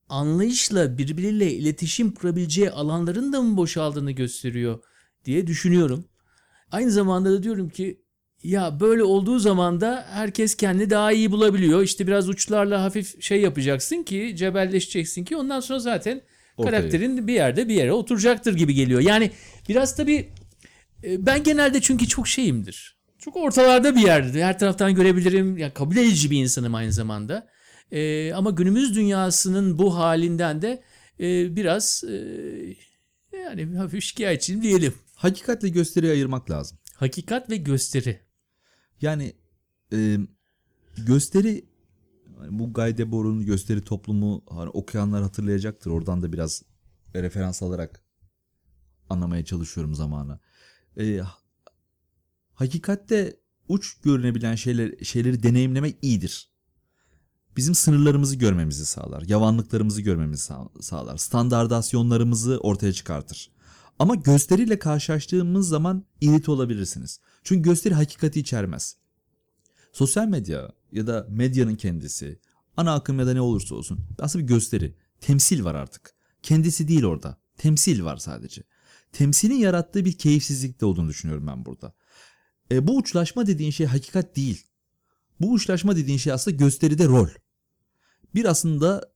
anlayışla 0.09 0.99
birbiriyle 0.99 1.53
iletişim 1.53 2.11
kurabileceği 2.11 2.71
alanların 2.71 3.33
da 3.33 3.43
mı 3.43 3.57
boşaldığını 3.57 4.11
gösteriyor 4.11 4.83
diye 5.25 5.47
düşünüyorum. 5.47 6.05
Aynı 6.71 6.91
zamanda 6.91 7.33
da 7.33 7.43
diyorum 7.43 7.69
ki 7.69 8.01
ya 8.43 8.81
böyle 8.81 9.03
olduğu 9.03 9.39
zaman 9.39 9.81
da 9.81 10.07
herkes 10.11 10.55
kendi 10.55 10.91
daha 10.91 11.13
iyi 11.13 11.33
bulabiliyor. 11.33 11.83
İşte 11.83 12.07
biraz 12.07 12.29
uçlarla 12.29 12.83
hafif 12.83 13.23
şey 13.23 13.41
yapacaksın 13.41 14.03
ki 14.03 14.35
cebelleşeceksin 14.37 15.25
ki 15.25 15.37
ondan 15.37 15.61
sonra 15.61 15.79
zaten 15.79 16.21
Ortaya. 16.57 16.71
karakterin 16.71 17.27
bir 17.27 17.35
yerde 17.35 17.69
bir 17.69 17.75
yere 17.75 17.93
oturacaktır 17.93 18.55
gibi 18.55 18.75
geliyor. 18.75 19.01
Yani 19.01 19.31
biraz 19.69 19.97
tabii 19.97 20.29
e, 21.05 21.27
ben 21.27 21.43
genelde 21.43 21.81
çünkü 21.81 22.09
çok 22.09 22.29
şeyimdir. 22.29 22.97
Çok 23.19 23.37
ortalarda 23.37 23.97
bir 23.97 24.01
yerde. 24.01 24.45
Her 24.45 24.59
taraftan 24.59 24.95
görebilirim. 24.95 25.59
Ya 25.59 25.75
kabul 25.75 25.97
edici 25.97 26.31
bir 26.31 26.43
insanım 26.43 26.75
aynı 26.75 26.93
zamanda. 26.93 27.47
E, 27.93 28.33
ama 28.33 28.51
günümüz 28.51 28.97
dünyasının 28.97 29.79
bu 29.79 29.97
halinden 29.97 30.63
de 30.63 30.83
e, 31.21 31.57
biraz 31.57 32.05
e, 32.05 32.17
yani 33.39 33.77
hafif 33.77 34.05
şikayetçiyim 34.05 34.63
diyelim. 34.63 34.95
Hakikatle 35.17 35.69
gösteriyi 35.69 36.13
ayırmak 36.13 36.51
lazım. 36.51 36.79
Hakikat 36.95 37.51
ve 37.51 37.57
gösteri. 37.57 38.21
Yani 39.01 39.33
e, 39.93 40.19
gösteri 41.07 41.65
bu 42.51 42.73
Guy 42.73 42.97
Debord'un 42.99 43.47
gösteri 43.47 43.83
toplumu 43.85 44.45
hani 44.49 44.71
okuyanlar 44.71 45.23
hatırlayacaktır. 45.23 45.91
Oradan 45.91 46.23
da 46.23 46.33
biraz 46.33 46.63
referans 47.15 47.63
alarak 47.63 48.03
anlamaya 49.11 49.45
çalışıyorum 49.45 49.95
zamanı. 49.95 50.39
E, 50.97 51.19
ha- 51.19 51.39
hakikatte 52.55 53.37
uç 53.69 54.01
görünebilen 54.01 54.55
şeyler, 54.55 55.05
şeyleri 55.05 55.43
deneyimlemek 55.43 55.97
iyidir. 56.03 56.51
Bizim 57.57 57.75
sınırlarımızı 57.75 58.37
görmemizi 58.37 58.87
sağlar. 58.87 59.23
Yavanlıklarımızı 59.23 60.03
görmemizi 60.03 60.43
sağ- 60.43 60.71
sağlar. 60.81 61.17
Standardasyonlarımızı 61.17 62.59
ortaya 62.59 62.93
çıkartır. 62.93 63.56
Ama 63.99 64.15
gösteriyle 64.15 64.79
karşılaştığımız 64.79 65.69
zaman 65.69 66.05
irite 66.21 66.51
olabilirsiniz. 66.51 67.21
Çünkü 67.45 67.63
gösteri 67.63 67.95
hakikati 67.95 68.41
içermez. 68.41 68.97
Sosyal 69.93 70.27
medya 70.27 70.73
ya 70.93 71.07
da 71.07 71.27
medyanın 71.31 71.77
kendisi, 71.77 72.41
ana 72.77 72.95
akım 72.95 73.19
ya 73.19 73.27
da 73.27 73.33
ne 73.33 73.41
olursa 73.41 73.75
olsun 73.75 74.01
aslında 74.19 74.45
bir 74.45 74.49
gösteri. 74.49 74.95
Temsil 75.21 75.65
var 75.65 75.75
artık. 75.75 76.15
Kendisi 76.43 76.89
değil 76.89 77.05
orada. 77.05 77.39
Temsil 77.57 78.05
var 78.05 78.17
sadece. 78.17 78.63
Temsilin 79.13 79.55
yarattığı 79.55 80.05
bir 80.05 80.13
keyifsizlik 80.13 80.81
de 80.81 80.87
olduğunu 80.87 81.09
düşünüyorum 81.09 81.47
ben 81.47 81.65
burada. 81.67 81.95
E, 82.71 82.87
bu 82.87 82.97
uçlaşma 82.97 83.47
dediğin 83.47 83.71
şey 83.71 83.87
hakikat 83.87 84.37
değil. 84.37 84.65
Bu 85.41 85.53
uçlaşma 85.53 85.97
dediğin 85.97 86.19
şey 86.19 86.33
aslında 86.33 86.57
gösteride 86.57 87.05
rol. 87.05 87.29
Bir 88.35 88.45
aslında 88.45 89.13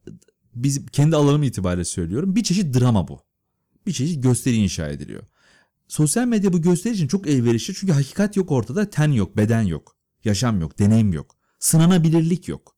biz 0.54 0.86
kendi 0.86 1.16
alanım 1.16 1.42
itibariyle 1.42 1.84
söylüyorum. 1.84 2.36
Bir 2.36 2.42
çeşit 2.42 2.80
drama 2.80 3.08
bu. 3.08 3.29
Bir 3.86 3.92
çeşit 3.92 4.22
gösteri 4.22 4.56
inşa 4.56 4.88
ediliyor. 4.88 5.22
Sosyal 5.88 6.26
medya 6.26 6.52
bu 6.52 6.62
gösteri 6.62 6.94
için 6.94 7.08
çok 7.08 7.26
elverişli 7.26 7.74
çünkü 7.74 7.92
hakikat 7.92 8.36
yok 8.36 8.50
ortada, 8.50 8.90
ten 8.90 9.12
yok, 9.12 9.36
beden 9.36 9.62
yok, 9.62 9.96
yaşam 10.24 10.60
yok, 10.60 10.78
deneyim 10.78 11.12
yok, 11.12 11.36
sınanabilirlik 11.58 12.48
yok. 12.48 12.76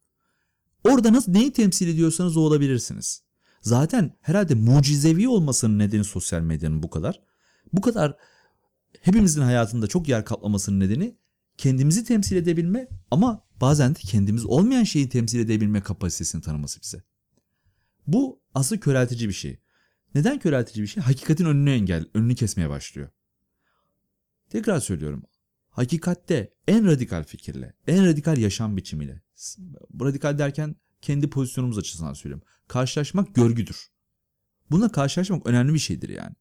Orada 0.85 1.12
nasıl 1.12 1.33
neyi 1.33 1.53
temsil 1.53 1.88
ediyorsanız 1.88 2.37
o 2.37 2.41
olabilirsiniz. 2.41 3.23
Zaten 3.61 4.17
herhalde 4.21 4.55
mucizevi 4.55 5.29
olmasının 5.29 5.79
nedeni 5.79 6.05
sosyal 6.05 6.41
medyanın 6.41 6.83
bu 6.83 6.91
kadar. 6.91 7.23
Bu 7.73 7.81
kadar 7.81 8.17
hepimizin 9.01 9.43
hayatında 9.43 9.87
çok 9.87 10.09
yer 10.09 10.25
kaplamasının 10.25 10.81
nedeni 10.81 11.17
kendimizi 11.59 12.05
temsil 12.05 12.37
edebilme 12.37 12.88
ama 13.11 13.45
bazen 13.61 13.95
de 13.95 13.99
kendimiz 13.99 14.47
olmayan 14.47 14.85
şeyi 14.85 15.09
temsil 15.09 15.38
edebilme 15.38 15.81
kapasitesini 15.81 16.43
tanıması 16.43 16.81
bize. 16.83 17.03
Bu 18.07 18.41
aslında 18.55 18.81
köreltici 18.81 19.29
bir 19.29 19.35
şey. 19.35 19.59
Neden 20.14 20.38
köreltici 20.38 20.83
bir 20.83 20.88
şey? 20.88 21.03
Hakikatin 21.03 21.44
önünü 21.44 21.70
engel, 21.70 22.07
önünü 22.14 22.35
kesmeye 22.35 22.68
başlıyor. 22.68 23.09
Tekrar 24.51 24.81
söylüyorum. 24.81 25.22
Hakikatte 25.70 26.55
en 26.68 26.87
radikal 26.87 27.25
fikirle, 27.25 27.75
en 27.87 28.07
radikal 28.07 28.38
yaşam 28.38 28.77
biçimiyle, 28.77 29.22
radikal 30.01 30.38
derken 30.38 30.77
kendi 31.01 31.31
pozisyonumuz 31.31 31.79
açısından 31.79 32.12
söylüyorum. 32.12 32.46
Karşılaşmak 32.68 33.35
görgüdür. 33.35 33.88
Bununla 34.70 34.92
karşılaşmak 34.92 35.46
önemli 35.46 35.75
bir 35.75 35.79
şeydir 35.79 36.09
yani. 36.09 36.35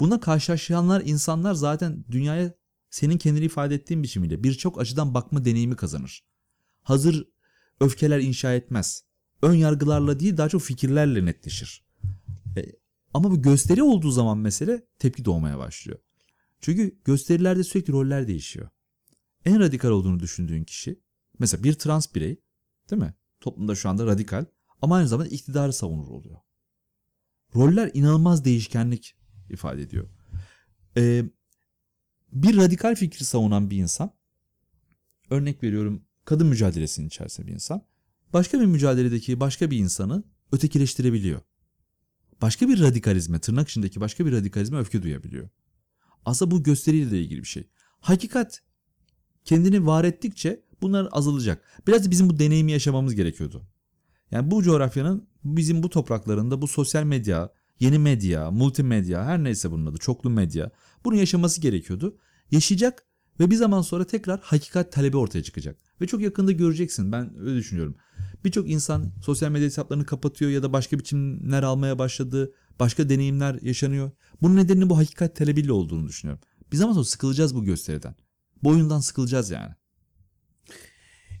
Bununla 0.00 0.20
karşılaşanlar 0.20 1.02
insanlar 1.04 1.54
zaten 1.54 2.04
dünyaya 2.10 2.54
senin 2.90 3.18
kendini 3.18 3.44
ifade 3.44 3.74
ettiğin 3.74 4.02
biçimiyle 4.02 4.44
birçok 4.44 4.80
açıdan 4.80 5.14
bakma 5.14 5.44
deneyimi 5.44 5.76
kazanır. 5.76 6.24
Hazır 6.82 7.28
öfkeler 7.80 8.18
inşa 8.18 8.54
etmez. 8.54 9.04
Ön 9.42 9.54
yargılarla 9.54 10.20
değil 10.20 10.36
daha 10.36 10.48
çok 10.48 10.62
fikirlerle 10.62 11.24
netleşir. 11.24 11.84
E, 12.56 12.83
ama 13.14 13.30
bu 13.30 13.42
gösteri 13.42 13.82
olduğu 13.82 14.10
zaman 14.10 14.38
mesele 14.38 14.86
tepki 14.98 15.24
doğmaya 15.24 15.58
başlıyor. 15.58 15.98
Çünkü 16.60 16.98
gösterilerde 17.04 17.64
sürekli 17.64 17.92
roller 17.92 18.28
değişiyor. 18.28 18.68
En 19.44 19.60
radikal 19.60 19.90
olduğunu 19.90 20.20
düşündüğün 20.20 20.64
kişi 20.64 21.00
mesela 21.38 21.64
bir 21.64 21.72
trans 21.72 22.14
birey 22.14 22.42
değil 22.90 23.02
mi? 23.02 23.14
Toplumda 23.40 23.74
şu 23.74 23.88
anda 23.88 24.06
radikal 24.06 24.44
ama 24.82 24.96
aynı 24.96 25.08
zamanda 25.08 25.30
iktidarı 25.30 25.72
savunur 25.72 26.08
oluyor. 26.08 26.36
Roller 27.54 27.90
inanılmaz 27.94 28.44
değişkenlik 28.44 29.16
ifade 29.50 29.82
ediyor. 29.82 30.08
Ee, 30.96 31.24
bir 32.32 32.56
radikal 32.56 32.94
fikri 32.94 33.24
savunan 33.24 33.70
bir 33.70 33.76
insan 33.76 34.10
örnek 35.30 35.62
veriyorum 35.62 36.04
kadın 36.24 36.46
mücadelesinin 36.46 37.06
içerisinde 37.06 37.46
bir 37.46 37.52
insan 37.52 37.82
başka 38.32 38.60
bir 38.60 38.66
mücadeledeki 38.66 39.40
başka 39.40 39.70
bir 39.70 39.78
insanı 39.78 40.24
ötekileştirebiliyor. 40.52 41.40
Başka 42.42 42.68
bir 42.68 42.80
radikalizme, 42.80 43.38
tırnak 43.38 43.68
içindeki 43.68 44.00
başka 44.00 44.26
bir 44.26 44.32
radikalizme 44.32 44.78
öfke 44.78 45.02
duyabiliyor. 45.02 45.48
Aslında 46.24 46.50
bu 46.50 46.62
gösteriyle 46.62 47.10
de 47.10 47.20
ilgili 47.20 47.42
bir 47.42 47.48
şey. 47.48 47.68
Hakikat 48.00 48.62
kendini 49.44 49.86
var 49.86 50.04
ettikçe 50.04 50.64
bunlar 50.82 51.08
azalacak. 51.12 51.64
Biraz 51.86 52.10
bizim 52.10 52.30
bu 52.30 52.38
deneyimi 52.38 52.72
yaşamamız 52.72 53.14
gerekiyordu. 53.14 53.66
Yani 54.30 54.50
bu 54.50 54.62
coğrafyanın 54.62 55.28
bizim 55.44 55.82
bu 55.82 55.90
topraklarında 55.90 56.62
bu 56.62 56.68
sosyal 56.68 57.04
medya, 57.04 57.52
yeni 57.80 57.98
medya, 57.98 58.50
multimedya 58.50 59.24
her 59.24 59.44
neyse 59.44 59.70
bunun 59.70 59.86
adı 59.86 59.98
çoklu 59.98 60.30
medya 60.30 60.70
bunu 61.04 61.16
yaşaması 61.16 61.60
gerekiyordu. 61.60 62.18
Yaşayacak 62.50 63.06
ve 63.40 63.50
bir 63.50 63.56
zaman 63.56 63.82
sonra 63.82 64.06
tekrar 64.06 64.40
hakikat 64.40 64.92
talebi 64.92 65.16
ortaya 65.16 65.42
çıkacak. 65.42 65.78
Ve 66.00 66.06
çok 66.06 66.20
yakında 66.20 66.52
göreceksin 66.52 67.12
ben 67.12 67.38
öyle 67.38 67.56
düşünüyorum. 67.56 67.96
Birçok 68.44 68.70
insan 68.70 69.12
sosyal 69.22 69.50
medya 69.50 69.66
hesaplarını 69.66 70.06
kapatıyor 70.06 70.50
ya 70.50 70.62
da 70.62 70.72
başka 70.72 70.98
biçimler 70.98 71.62
almaya 71.62 71.98
başladı. 71.98 72.52
Başka 72.80 73.08
deneyimler 73.08 73.58
yaşanıyor. 73.62 74.10
Bunun 74.42 74.56
nedeninin 74.56 74.90
bu 74.90 74.98
hakikat 74.98 75.36
talebiyle 75.36 75.72
olduğunu 75.72 76.08
düşünüyorum. 76.08 76.44
Bir 76.72 76.76
zaman 76.76 76.92
sonra 76.92 77.04
sıkılacağız 77.04 77.54
bu 77.54 77.64
gösteriden. 77.64 78.14
Bu 78.62 78.68
oyundan 78.70 79.00
sıkılacağız 79.00 79.50
yani. 79.50 79.72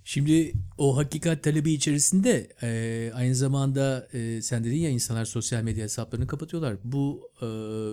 Şimdi 0.04 0.52
o 0.78 0.96
hakikat 0.96 1.42
talebi 1.42 1.72
içerisinde 1.72 2.48
e, 2.62 3.12
aynı 3.14 3.34
zamanda 3.34 4.08
e, 4.12 4.42
sen 4.42 4.64
dedin 4.64 4.76
ya 4.76 4.90
insanlar 4.90 5.24
sosyal 5.24 5.62
medya 5.62 5.84
hesaplarını 5.84 6.26
kapatıyorlar. 6.26 6.76
Bu 6.84 7.30
e, 7.42 7.46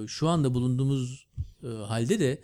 şu 0.07 0.27
anda 0.27 0.53
bulunduğumuz 0.53 1.27
e, 1.63 1.67
halde 1.67 2.19
de 2.19 2.41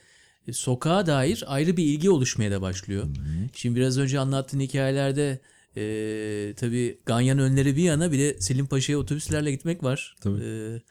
e, 0.48 0.54
sokağa 0.54 1.06
dair 1.06 1.44
ayrı 1.48 1.78
bir 1.78 1.84
ilgi 1.84 2.10
oluşmaya 2.10 2.52
da 2.52 2.62
başlıyor. 2.62 3.08
Şimdi 3.54 3.76
biraz 3.76 3.98
önce 3.98 4.20
anlattığın 4.20 4.60
hikayelerde 4.60 5.40
e, 5.78 6.54
tabii 6.58 7.00
Ganyan 7.06 7.40
önleri 7.40 7.76
bir 7.76 7.84
yana 7.84 8.12
bir 8.12 8.20
de 8.20 8.42
Selim 8.42 8.68
Paşa'ya 8.68 9.00
otobüslerle 9.00 9.52
gitmek 9.52 9.84
var. 9.84 10.16
Tabii. 10.22 10.44
E, 10.44 10.82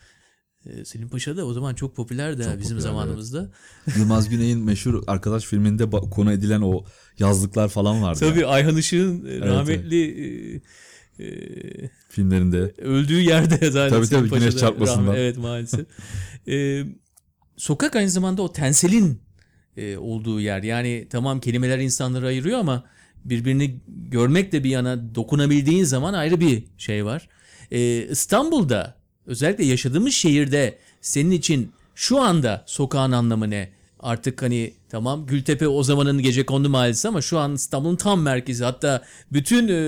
e, 0.70 0.84
Selim 0.84 1.08
Paşa 1.08 1.36
da 1.36 1.46
o 1.46 1.52
zaman 1.52 1.74
çok 1.74 1.96
popülerdi 1.96 2.42
ha 2.42 2.50
Çok 2.50 2.60
bizim 2.60 2.76
popülerdi, 2.76 2.82
zamanımızda. 2.82 3.50
Yılmaz 3.96 4.28
Güney'in 4.28 4.58
meşhur 4.58 5.04
arkadaş 5.06 5.44
filminde 5.44 5.90
konu 5.90 6.32
edilen 6.32 6.60
o 6.60 6.84
yazlıklar 7.18 7.68
falan 7.68 8.02
vardı. 8.02 8.20
Tabii 8.20 8.40
ya, 8.40 8.48
Ayhan 8.48 8.76
Işık'ın 8.76 9.24
e, 9.26 9.30
evet. 9.30 9.42
rahmetli 9.42 10.02
e, 11.18 11.24
e, 11.24 11.90
filmlerinde. 12.08 12.74
öldüğü 12.78 13.20
yerde 13.20 13.70
zaten. 13.70 13.96
Tabii, 13.96 14.06
Selim 14.06 14.28
tabii, 14.28 14.38
güneş 14.40 14.54
Paşa'da 14.54 14.60
çarpmasından. 14.60 15.06
rahmet- 15.06 15.18
evet 15.18 15.36
maalesef. 15.38 15.86
Ee, 16.48 16.84
sokak 17.56 17.96
aynı 17.96 18.10
zamanda 18.10 18.42
o 18.42 18.52
tenselin 18.52 19.22
e, 19.76 19.96
olduğu 19.96 20.40
yer. 20.40 20.62
Yani 20.62 21.06
tamam 21.10 21.40
kelimeler 21.40 21.78
insanları 21.78 22.26
ayırıyor 22.26 22.58
ama 22.58 22.84
birbirini 23.30 23.80
görmek 23.88 24.52
de 24.52 24.64
bir 24.64 24.70
yana 24.70 25.14
dokunabildiğin 25.14 25.84
zaman 25.84 26.14
ayrı 26.14 26.40
bir 26.40 26.64
şey 26.78 27.04
var. 27.04 27.28
Ee, 27.70 28.06
İstanbul'da 28.10 28.94
özellikle 29.26 29.64
yaşadığımız 29.64 30.14
şehirde 30.14 30.78
senin 31.00 31.30
için 31.30 31.72
şu 31.94 32.20
anda 32.20 32.64
sokağın 32.66 33.12
anlamı 33.12 33.50
ne? 33.50 33.68
Artık 34.00 34.42
hani 34.42 34.74
tamam 34.88 35.26
Gültepe 35.26 35.68
o 35.68 35.82
zamanın 35.82 36.22
gece 36.22 36.46
kondu 36.46 36.68
mahallesi 36.68 37.08
ama 37.08 37.22
şu 37.22 37.38
an 37.38 37.54
İstanbul'un 37.54 37.96
tam 37.96 38.22
merkezi. 38.22 38.64
Hatta 38.64 39.04
bütün 39.32 39.68
e, 39.68 39.78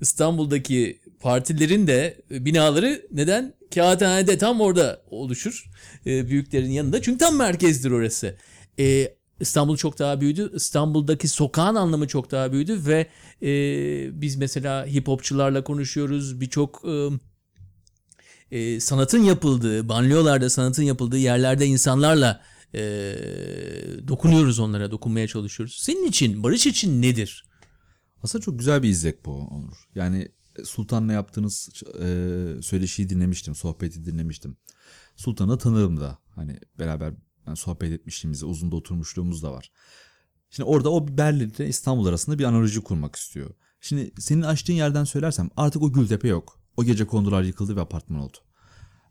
İstanbul'daki 0.00 1.00
partilerin 1.20 1.86
de 1.86 2.16
binaları 2.30 3.06
neden? 3.12 3.54
Kağıthane'de 3.74 4.38
tam 4.38 4.60
orada 4.60 5.02
oluşur. 5.10 5.70
E, 6.06 6.28
büyüklerin 6.28 6.70
yanında. 6.70 7.02
Çünkü 7.02 7.18
tam 7.18 7.36
merkezdir 7.36 7.90
orası. 7.90 8.36
E, 8.78 9.14
İstanbul 9.40 9.76
çok 9.76 9.98
daha 9.98 10.20
büyüdü. 10.20 10.52
İstanbul'daki 10.54 11.28
sokağın 11.28 11.74
anlamı 11.74 12.08
çok 12.08 12.30
daha 12.30 12.52
büyüdü 12.52 12.80
ve 12.86 13.06
e, 13.42 13.50
biz 14.20 14.36
mesela 14.36 14.86
hip 14.86 15.08
hopçularla 15.08 15.64
konuşuyoruz. 15.64 16.40
Birçok 16.40 16.82
e, 16.88 17.08
e, 18.50 18.80
sanatın 18.80 19.22
yapıldığı, 19.22 19.88
banliyölarda 19.88 20.50
sanatın 20.50 20.82
yapıldığı 20.82 21.18
yerlerde 21.18 21.66
insanlarla 21.66 22.40
e, 22.74 22.80
dokunuyoruz 24.08 24.58
onlara, 24.58 24.90
dokunmaya 24.90 25.28
çalışıyoruz. 25.28 25.78
Senin 25.80 26.06
için, 26.06 26.42
Barış 26.42 26.66
için 26.66 27.02
nedir? 27.02 27.44
Aslında 28.22 28.44
çok 28.44 28.58
güzel 28.58 28.82
bir 28.82 28.88
izlek 28.88 29.24
bu 29.24 29.32
Onur. 29.32 29.76
Yani 29.94 30.28
Sultan'la 30.64 31.12
yaptığınız 31.12 31.68
e, 32.02 32.06
söyleşiyi 32.62 33.08
dinlemiştim, 33.08 33.54
sohbeti 33.54 34.04
dinlemiştim. 34.04 34.56
Sultan'ı 35.16 35.58
tanırım 35.58 36.00
da. 36.00 36.18
Hani 36.34 36.60
beraber 36.78 37.14
yani 37.50 37.56
sohbet 37.56 37.92
etmişliğimiz, 37.92 38.42
uzun 38.42 38.72
da 38.72 38.76
oturmuşluğumuz 38.76 39.42
da 39.42 39.52
var. 39.52 39.70
Şimdi 40.50 40.68
orada 40.68 40.90
o 40.90 41.08
Berlin 41.08 41.50
ile 41.50 41.68
İstanbul 41.68 42.06
arasında 42.06 42.38
bir 42.38 42.44
analoji 42.44 42.80
kurmak 42.80 43.16
istiyor. 43.16 43.50
Şimdi 43.80 44.12
senin 44.18 44.42
açtığın 44.42 44.72
yerden 44.72 45.04
söylersem 45.04 45.50
artık 45.56 45.82
o 45.82 45.92
Gültepe 45.92 46.28
yok. 46.28 46.60
O 46.76 46.84
gece 46.84 47.06
kondular 47.06 47.42
yıkıldı 47.42 47.76
ve 47.76 47.80
apartman 47.80 48.20
oldu. 48.20 48.36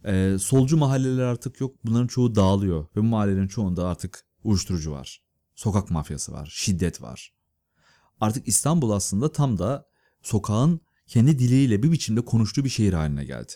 Ee, 0.06 0.38
solcu 0.40 0.78
mahalleler 0.78 1.24
artık 1.24 1.62
yok. 1.62 1.76
Bunların 1.86 2.08
çoğu 2.08 2.36
dağılıyor. 2.36 2.84
Ve 2.96 3.00
bu 3.00 3.04
mahallelerin 3.04 3.48
çoğunda 3.48 3.88
artık 3.88 4.26
uyuşturucu 4.44 4.92
var. 4.92 5.22
Sokak 5.56 5.92
mafyası 5.92 6.32
var. 6.32 6.50
Şiddet 6.54 7.02
var. 7.02 7.34
Artık 8.22 8.48
İstanbul 8.48 8.92
aslında 8.92 9.32
tam 9.32 9.58
da 9.58 9.86
sokağın 10.22 10.82
kendi 11.08 11.40
diliyle 11.40 11.84
bir 11.84 11.92
biçimde 11.92 12.26
konuştuğu 12.26 12.64
bir 12.64 12.70
şehir 12.70 12.94
haline 12.94 13.26
geldi. 13.26 13.54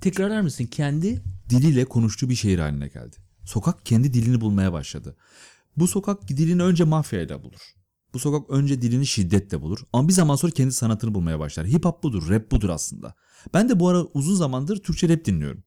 Tekrarlar 0.00 0.40
mısın? 0.40 0.66
Kendi 0.66 1.22
Diliyle 1.50 1.84
konuştuğu 1.84 2.28
bir 2.28 2.34
şehir 2.34 2.58
haline 2.58 2.88
geldi. 2.88 3.16
Sokak 3.44 3.86
kendi 3.86 4.14
dilini 4.14 4.40
bulmaya 4.40 4.72
başladı. 4.72 5.16
Bu 5.76 5.88
sokak 5.88 6.28
dilini 6.28 6.62
önce 6.62 6.84
mafyayla 6.84 7.42
bulur. 7.42 7.74
Bu 8.14 8.18
sokak 8.18 8.50
önce 8.50 8.82
dilini 8.82 9.06
şiddetle 9.06 9.62
bulur. 9.62 9.78
Ama 9.92 10.08
bir 10.08 10.12
zaman 10.12 10.36
sonra 10.36 10.52
kendi 10.52 10.72
sanatını 10.72 11.14
bulmaya 11.14 11.38
başlar. 11.38 11.66
Hip 11.66 11.84
hop 11.84 12.02
budur, 12.02 12.28
rap 12.28 12.50
budur 12.50 12.68
aslında. 12.68 13.14
Ben 13.54 13.68
de 13.68 13.80
bu 13.80 13.88
ara 13.88 14.02
uzun 14.02 14.34
zamandır 14.34 14.76
Türkçe 14.76 15.08
rap 15.08 15.24
dinliyorum. 15.24 15.64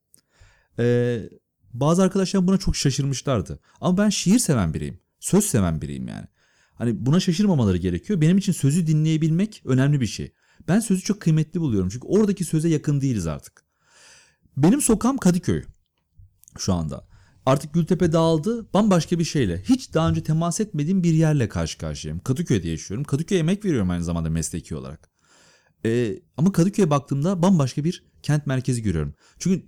Ee, 0.79 1.29
bazı 1.73 2.03
arkadaşlar 2.03 2.47
buna 2.47 2.57
çok 2.57 2.75
şaşırmışlardı. 2.75 3.59
Ama 3.81 3.97
ben 3.97 4.09
şiir 4.09 4.39
seven 4.39 4.73
biriyim. 4.73 4.99
Söz 5.19 5.45
seven 5.45 5.81
biriyim 5.81 6.07
yani. 6.07 6.27
Hani 6.73 7.05
buna 7.05 7.19
şaşırmamaları 7.19 7.77
gerekiyor. 7.77 8.21
Benim 8.21 8.37
için 8.37 8.51
sözü 8.51 8.87
dinleyebilmek 8.87 9.61
önemli 9.65 10.01
bir 10.01 10.07
şey. 10.07 10.33
Ben 10.67 10.79
sözü 10.79 11.01
çok 11.01 11.21
kıymetli 11.21 11.59
buluyorum. 11.59 11.89
Çünkü 11.89 12.07
oradaki 12.07 12.43
söze 12.43 12.69
yakın 12.69 13.01
değiliz 13.01 13.27
artık. 13.27 13.63
Benim 14.57 14.81
sokağım 14.81 15.17
Kadıköy 15.17 15.63
şu 16.57 16.73
anda. 16.73 17.06
Artık 17.47 17.73
Gültepe 17.73 18.11
dağıldı 18.11 18.73
bambaşka 18.73 19.19
bir 19.19 19.23
şeyle. 19.23 19.61
Hiç 19.61 19.93
daha 19.93 20.09
önce 20.09 20.23
temas 20.23 20.59
etmediğim 20.59 21.03
bir 21.03 21.13
yerle 21.13 21.49
karşı 21.49 21.77
karşıyayım. 21.77 22.23
Kadıköy'de 22.23 22.67
yaşıyorum. 22.67 23.03
Kadıköy'e 23.03 23.39
emek 23.39 23.65
veriyorum 23.65 23.89
aynı 23.89 24.03
zamanda 24.03 24.29
mesleki 24.29 24.75
olarak. 24.75 25.09
Ee, 25.85 26.19
ama 26.37 26.51
Kadıköy'e 26.51 26.89
baktığımda 26.89 27.41
bambaşka 27.41 27.83
bir 27.83 28.03
kent 28.23 28.47
merkezi 28.47 28.83
görüyorum. 28.83 29.13
Çünkü 29.39 29.65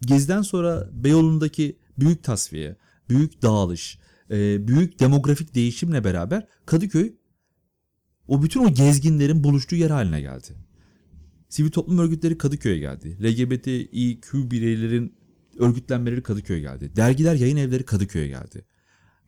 Geziden 0.00 0.42
sonra 0.42 0.88
Beyoğlu'ndaki 0.92 1.78
büyük 1.98 2.24
tasfiye, 2.24 2.76
büyük 3.08 3.42
dağılış, 3.42 3.98
e, 4.30 4.68
büyük 4.68 5.00
demografik 5.00 5.54
değişimle 5.54 6.04
beraber 6.04 6.46
Kadıköy 6.66 7.12
o 8.28 8.42
bütün 8.42 8.64
o 8.64 8.74
gezginlerin 8.74 9.44
buluştuğu 9.44 9.76
yer 9.76 9.90
haline 9.90 10.20
geldi. 10.20 10.54
Sivil 11.48 11.70
toplum 11.70 11.98
örgütleri 11.98 12.38
Kadıköy'e 12.38 12.78
geldi. 12.78 13.18
LGBTİQ 13.22 14.50
bireylerin 14.50 15.19
örgütlenmeleri 15.58 16.22
Kadıköy'e 16.22 16.60
geldi. 16.60 16.96
Dergiler, 16.96 17.34
yayın 17.34 17.56
evleri 17.56 17.84
Kadıköy'e 17.84 18.28
geldi. 18.28 18.64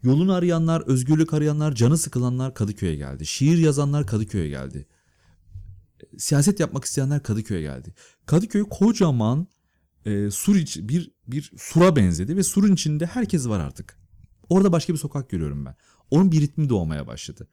Yolunu 0.02 0.32
arayanlar, 0.32 0.80
özgürlük 0.80 1.34
arayanlar, 1.34 1.74
canı 1.74 1.98
sıkılanlar 1.98 2.54
Kadıköy'e 2.54 2.96
geldi. 2.96 3.26
Şiir 3.26 3.58
yazanlar 3.58 4.06
Kadıköy'e 4.06 4.48
geldi. 4.48 4.86
Siyaset 6.18 6.60
yapmak 6.60 6.84
isteyenler 6.84 7.22
Kadıköy'e 7.22 7.62
geldi. 7.62 7.94
Kadıköy 8.26 8.64
kocaman 8.70 9.46
e, 10.06 10.30
sur 10.30 10.56
iç, 10.56 10.78
bir 10.82 11.10
bir 11.26 11.52
sura 11.58 11.96
benzedi 11.96 12.36
ve 12.36 12.42
surun 12.42 12.72
içinde 12.72 13.06
herkes 13.06 13.48
var 13.48 13.60
artık. 13.60 13.98
Orada 14.48 14.72
başka 14.72 14.92
bir 14.92 14.98
sokak 14.98 15.30
görüyorum 15.30 15.64
ben. 15.64 15.74
Onun 16.10 16.32
bir 16.32 16.40
ritmi 16.40 16.68
doğmaya 16.68 17.06
başladı. 17.06 17.48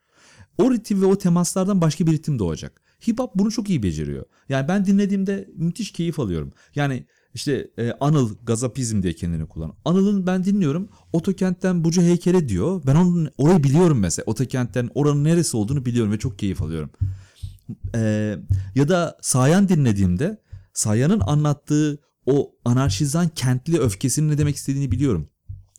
O 0.57 0.71
ritim 0.71 1.01
ve 1.01 1.05
o 1.05 1.17
temaslardan 1.17 1.81
başka 1.81 2.07
bir 2.07 2.11
ritim 2.11 2.39
doğacak. 2.39 2.81
Hip 3.07 3.19
hop 3.19 3.35
bunu 3.35 3.51
çok 3.51 3.69
iyi 3.69 3.83
beceriyor. 3.83 4.25
Yani 4.49 4.67
ben 4.67 4.85
dinlediğimde 4.85 5.49
müthiş 5.55 5.91
keyif 5.91 6.19
alıyorum. 6.19 6.51
Yani 6.75 7.05
işte 7.39 7.69
e, 7.77 7.91
Anıl 7.99 8.35
Gazapizm 8.43 9.03
diye 9.03 9.13
kendini 9.13 9.45
kullan. 9.45 9.73
Anıl'ın 9.85 10.27
ben 10.27 10.43
dinliyorum. 10.43 10.89
Otokent'ten 11.13 11.83
Buca 11.83 12.01
heykele 12.01 12.49
diyor. 12.49 12.81
Ben 12.87 12.95
onun 12.95 13.29
orayı 13.37 13.63
biliyorum 13.63 13.99
mesela. 13.99 14.23
Otokent'ten 14.25 14.89
oranın 14.95 15.23
neresi 15.23 15.57
olduğunu 15.57 15.85
biliyorum 15.85 16.11
ve 16.11 16.19
çok 16.19 16.39
keyif 16.39 16.61
alıyorum. 16.61 16.89
E, 17.95 18.35
ya 18.75 18.89
da 18.89 19.17
Sayan 19.21 19.69
dinlediğimde 19.69 20.41
Sayan'ın 20.73 21.19
anlattığı 21.19 21.99
o 22.25 22.51
anarşizan 22.65 23.29
kentli 23.29 23.79
öfkesinin 23.79 24.29
ne 24.29 24.37
demek 24.37 24.55
istediğini 24.55 24.91
biliyorum. 24.91 25.29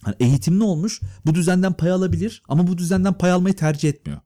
Hani 0.02 0.14
eğitimli 0.20 0.64
olmuş 0.64 1.00
bu 1.26 1.34
düzenden 1.34 1.72
pay 1.72 1.90
alabilir 1.90 2.42
ama 2.48 2.66
bu 2.66 2.78
düzenden 2.78 3.14
pay 3.14 3.32
almayı 3.32 3.56
tercih 3.56 3.88
etmiyor. 3.88 4.20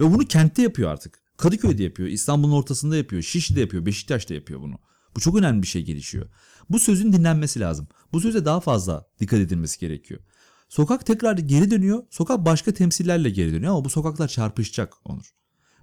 Ve 0.00 0.12
bunu 0.12 0.24
kentte 0.24 0.62
yapıyor 0.62 0.90
artık. 0.90 1.20
Kadıköy'de 1.36 1.82
yapıyor, 1.82 2.08
İstanbul'un 2.08 2.52
ortasında 2.52 2.96
yapıyor, 2.96 3.22
Şişli'de 3.22 3.60
yapıyor, 3.60 3.86
Beşiktaş'ta 3.86 4.34
yapıyor 4.34 4.60
bunu. 4.60 4.78
Bu 5.16 5.20
çok 5.20 5.36
önemli 5.36 5.62
bir 5.62 5.66
şey 5.66 5.82
gelişiyor. 5.82 6.28
Bu 6.70 6.78
sözün 6.78 7.12
dinlenmesi 7.12 7.60
lazım. 7.60 7.88
Bu 8.12 8.20
söze 8.20 8.44
daha 8.44 8.60
fazla 8.60 9.06
dikkat 9.20 9.40
edilmesi 9.40 9.80
gerekiyor. 9.80 10.20
Sokak 10.68 11.06
tekrar 11.06 11.38
geri 11.38 11.70
dönüyor. 11.70 12.02
Sokak 12.10 12.44
başka 12.44 12.74
temsillerle 12.74 13.30
geri 13.30 13.52
dönüyor 13.52 13.72
ama 13.72 13.84
bu 13.84 13.90
sokaklar 13.90 14.28
çarpışacak 14.28 14.94
Onur. 15.04 15.34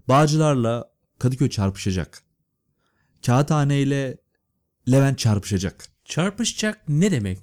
Bağcılarla 0.07 0.91
Kadıköy 1.19 1.49
çarpışacak. 1.49 2.23
Kağıthane 3.25 3.81
ile 3.81 4.17
Levent 4.91 5.19
çarpışacak. 5.19 5.87
çarpışacak 6.05 6.89
ne 6.89 7.11
demek? 7.11 7.39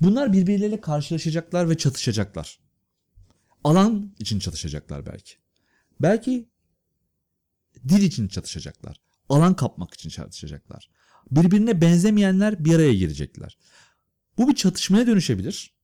Bunlar 0.00 0.32
birbirleriyle 0.32 0.80
karşılaşacaklar 0.80 1.70
ve 1.70 1.76
çatışacaklar. 1.76 2.58
Alan 3.64 4.14
için 4.18 4.38
çatışacaklar 4.38 5.06
belki. 5.06 5.34
Belki 6.00 6.48
dil 7.88 8.02
için 8.02 8.28
çatışacaklar. 8.28 9.00
Alan 9.28 9.56
kapmak 9.56 9.94
için 9.94 10.10
çatışacaklar. 10.10 10.90
Birbirine 11.30 11.80
benzemeyenler 11.80 12.64
bir 12.64 12.74
araya 12.74 12.94
girecekler. 12.94 13.58
Bu 14.38 14.48
bir 14.48 14.54
çatışmaya 14.54 15.06
dönüşebilir 15.06 15.74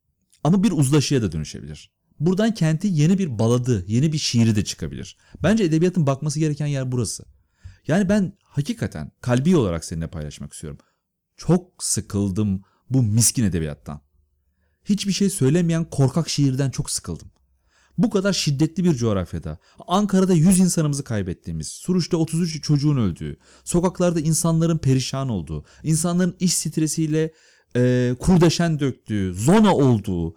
ama 0.45 0.63
bir 0.63 0.73
uzlaşıya 0.73 1.23
da 1.23 1.33
dönüşebilir. 1.33 1.91
Buradan 2.21 2.55
kenti 2.55 2.89
yeni 2.89 3.19
bir 3.19 3.39
baladı, 3.39 3.85
yeni 3.87 4.13
bir 4.13 4.19
şiiri 4.19 4.57
de 4.57 4.65
çıkabilir. 4.65 5.17
Bence 5.43 5.65
edebiyatın 5.65 6.07
bakması 6.07 6.39
gereken 6.41 6.67
yer 6.67 6.93
burası. 6.93 7.25
Yani 7.87 8.09
ben 8.09 8.33
hakikaten 8.45 9.13
kalbi 9.21 9.57
olarak 9.57 9.85
seninle 9.85 10.07
paylaşmak 10.07 10.53
istiyorum. 10.53 10.79
Çok 11.37 11.85
sıkıldım 11.85 12.63
bu 12.91 13.03
miskin 13.03 13.45
edebiyattan. 13.45 14.01
Hiçbir 14.85 15.13
şey 15.13 15.31
söylemeyen 15.31 15.91
korkak 15.91 16.29
şiirden 16.29 16.71
çok 16.71 16.91
sıkıldım. 16.91 17.31
Bu 17.99 18.11
kadar 18.11 18.33
şiddetli 18.33 18.85
bir 18.85 18.95
coğrafyada, 18.95 19.59
Ankara'da 19.87 20.35
100 20.35 20.61
insanımızı 20.61 21.05
kaybettiğimiz, 21.05 21.69
Suruç'ta 21.69 22.17
33 22.17 22.63
çocuğun 22.63 22.97
öldüğü, 22.97 23.37
sokaklarda 23.65 24.21
insanların 24.21 24.79
perişan 24.79 25.29
olduğu, 25.29 25.65
insanların 25.83 26.37
iş 26.41 26.55
stresiyle 26.55 27.33
e, 27.77 28.15
kurdeşen 28.21 28.81
döktüğü, 28.81 29.35
zona 29.35 29.75
olduğu. 29.75 30.37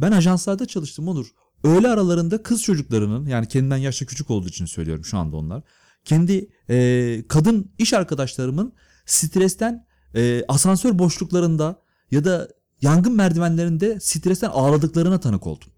Ben 0.00 0.12
ajanslarda 0.12 0.66
çalıştım 0.66 1.08
olur. 1.08 1.26
Öğle 1.64 1.88
aralarında 1.88 2.42
kız 2.42 2.62
çocuklarının 2.62 3.26
yani 3.26 3.48
kendinden 3.48 3.76
yaşça 3.76 4.06
küçük 4.06 4.30
olduğu 4.30 4.48
için 4.48 4.66
söylüyorum 4.66 5.04
şu 5.04 5.18
anda 5.18 5.36
onlar. 5.36 5.62
Kendi 6.04 6.48
e, 6.70 7.24
kadın 7.28 7.72
iş 7.78 7.92
arkadaşlarımın 7.92 8.72
stresten 9.06 9.86
e, 10.14 10.44
asansör 10.48 10.98
boşluklarında 10.98 11.82
ya 12.10 12.24
da 12.24 12.48
yangın 12.82 13.16
merdivenlerinde 13.16 14.00
stresten 14.00 14.50
ağladıklarına 14.50 15.20
tanık 15.20 15.46
oldum. 15.46 15.69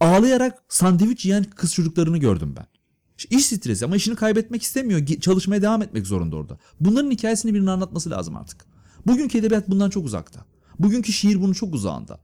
Ağlayarak 0.00 0.62
sandviç 0.68 1.24
yiyen 1.24 1.44
kız 1.44 1.74
çocuklarını 1.74 2.18
gördüm 2.18 2.54
ben. 2.56 2.66
İş 3.30 3.46
stresi 3.46 3.84
ama 3.84 3.96
işini 3.96 4.16
kaybetmek 4.16 4.62
istemiyor. 4.62 5.06
Çalışmaya 5.06 5.62
devam 5.62 5.82
etmek 5.82 6.06
zorunda 6.06 6.36
orada. 6.36 6.58
Bunların 6.80 7.10
hikayesini 7.10 7.54
birinin 7.54 7.66
anlatması 7.66 8.10
lazım 8.10 8.36
artık. 8.36 8.64
Bugünkü 9.06 9.38
edebiyat 9.38 9.68
bundan 9.70 9.90
çok 9.90 10.06
uzakta. 10.06 10.44
Bugünkü 10.78 11.12
şiir 11.12 11.40
bunun 11.40 11.52
çok 11.52 11.74
uzağında. 11.74 12.20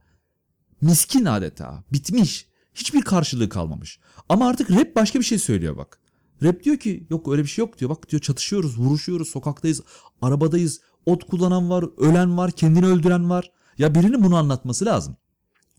Miskin 0.81 1.25
adeta. 1.25 1.83
Bitmiş. 1.93 2.47
Hiçbir 2.73 3.01
karşılığı 3.01 3.49
kalmamış. 3.49 3.99
Ama 4.29 4.47
artık 4.47 4.71
rap 4.71 4.95
başka 4.95 5.19
bir 5.19 5.25
şey 5.25 5.37
söylüyor 5.37 5.77
bak. 5.77 5.99
Rap 6.43 6.63
diyor 6.63 6.77
ki 6.77 7.07
yok 7.09 7.31
öyle 7.31 7.43
bir 7.43 7.47
şey 7.47 7.65
yok 7.65 7.79
diyor. 7.79 7.91
Bak 7.91 8.09
diyor 8.09 8.21
çatışıyoruz, 8.21 8.79
vuruşuyoruz, 8.79 9.29
sokaktayız, 9.29 9.81
arabadayız. 10.21 10.81
Ot 11.05 11.23
kullanan 11.23 11.69
var, 11.69 11.85
ölen 11.97 12.37
var, 12.37 12.51
kendini 12.51 12.85
öldüren 12.85 13.29
var. 13.29 13.51
Ya 13.77 13.95
birinin 13.95 14.23
bunu 14.23 14.35
anlatması 14.35 14.85
lazım. 14.85 15.17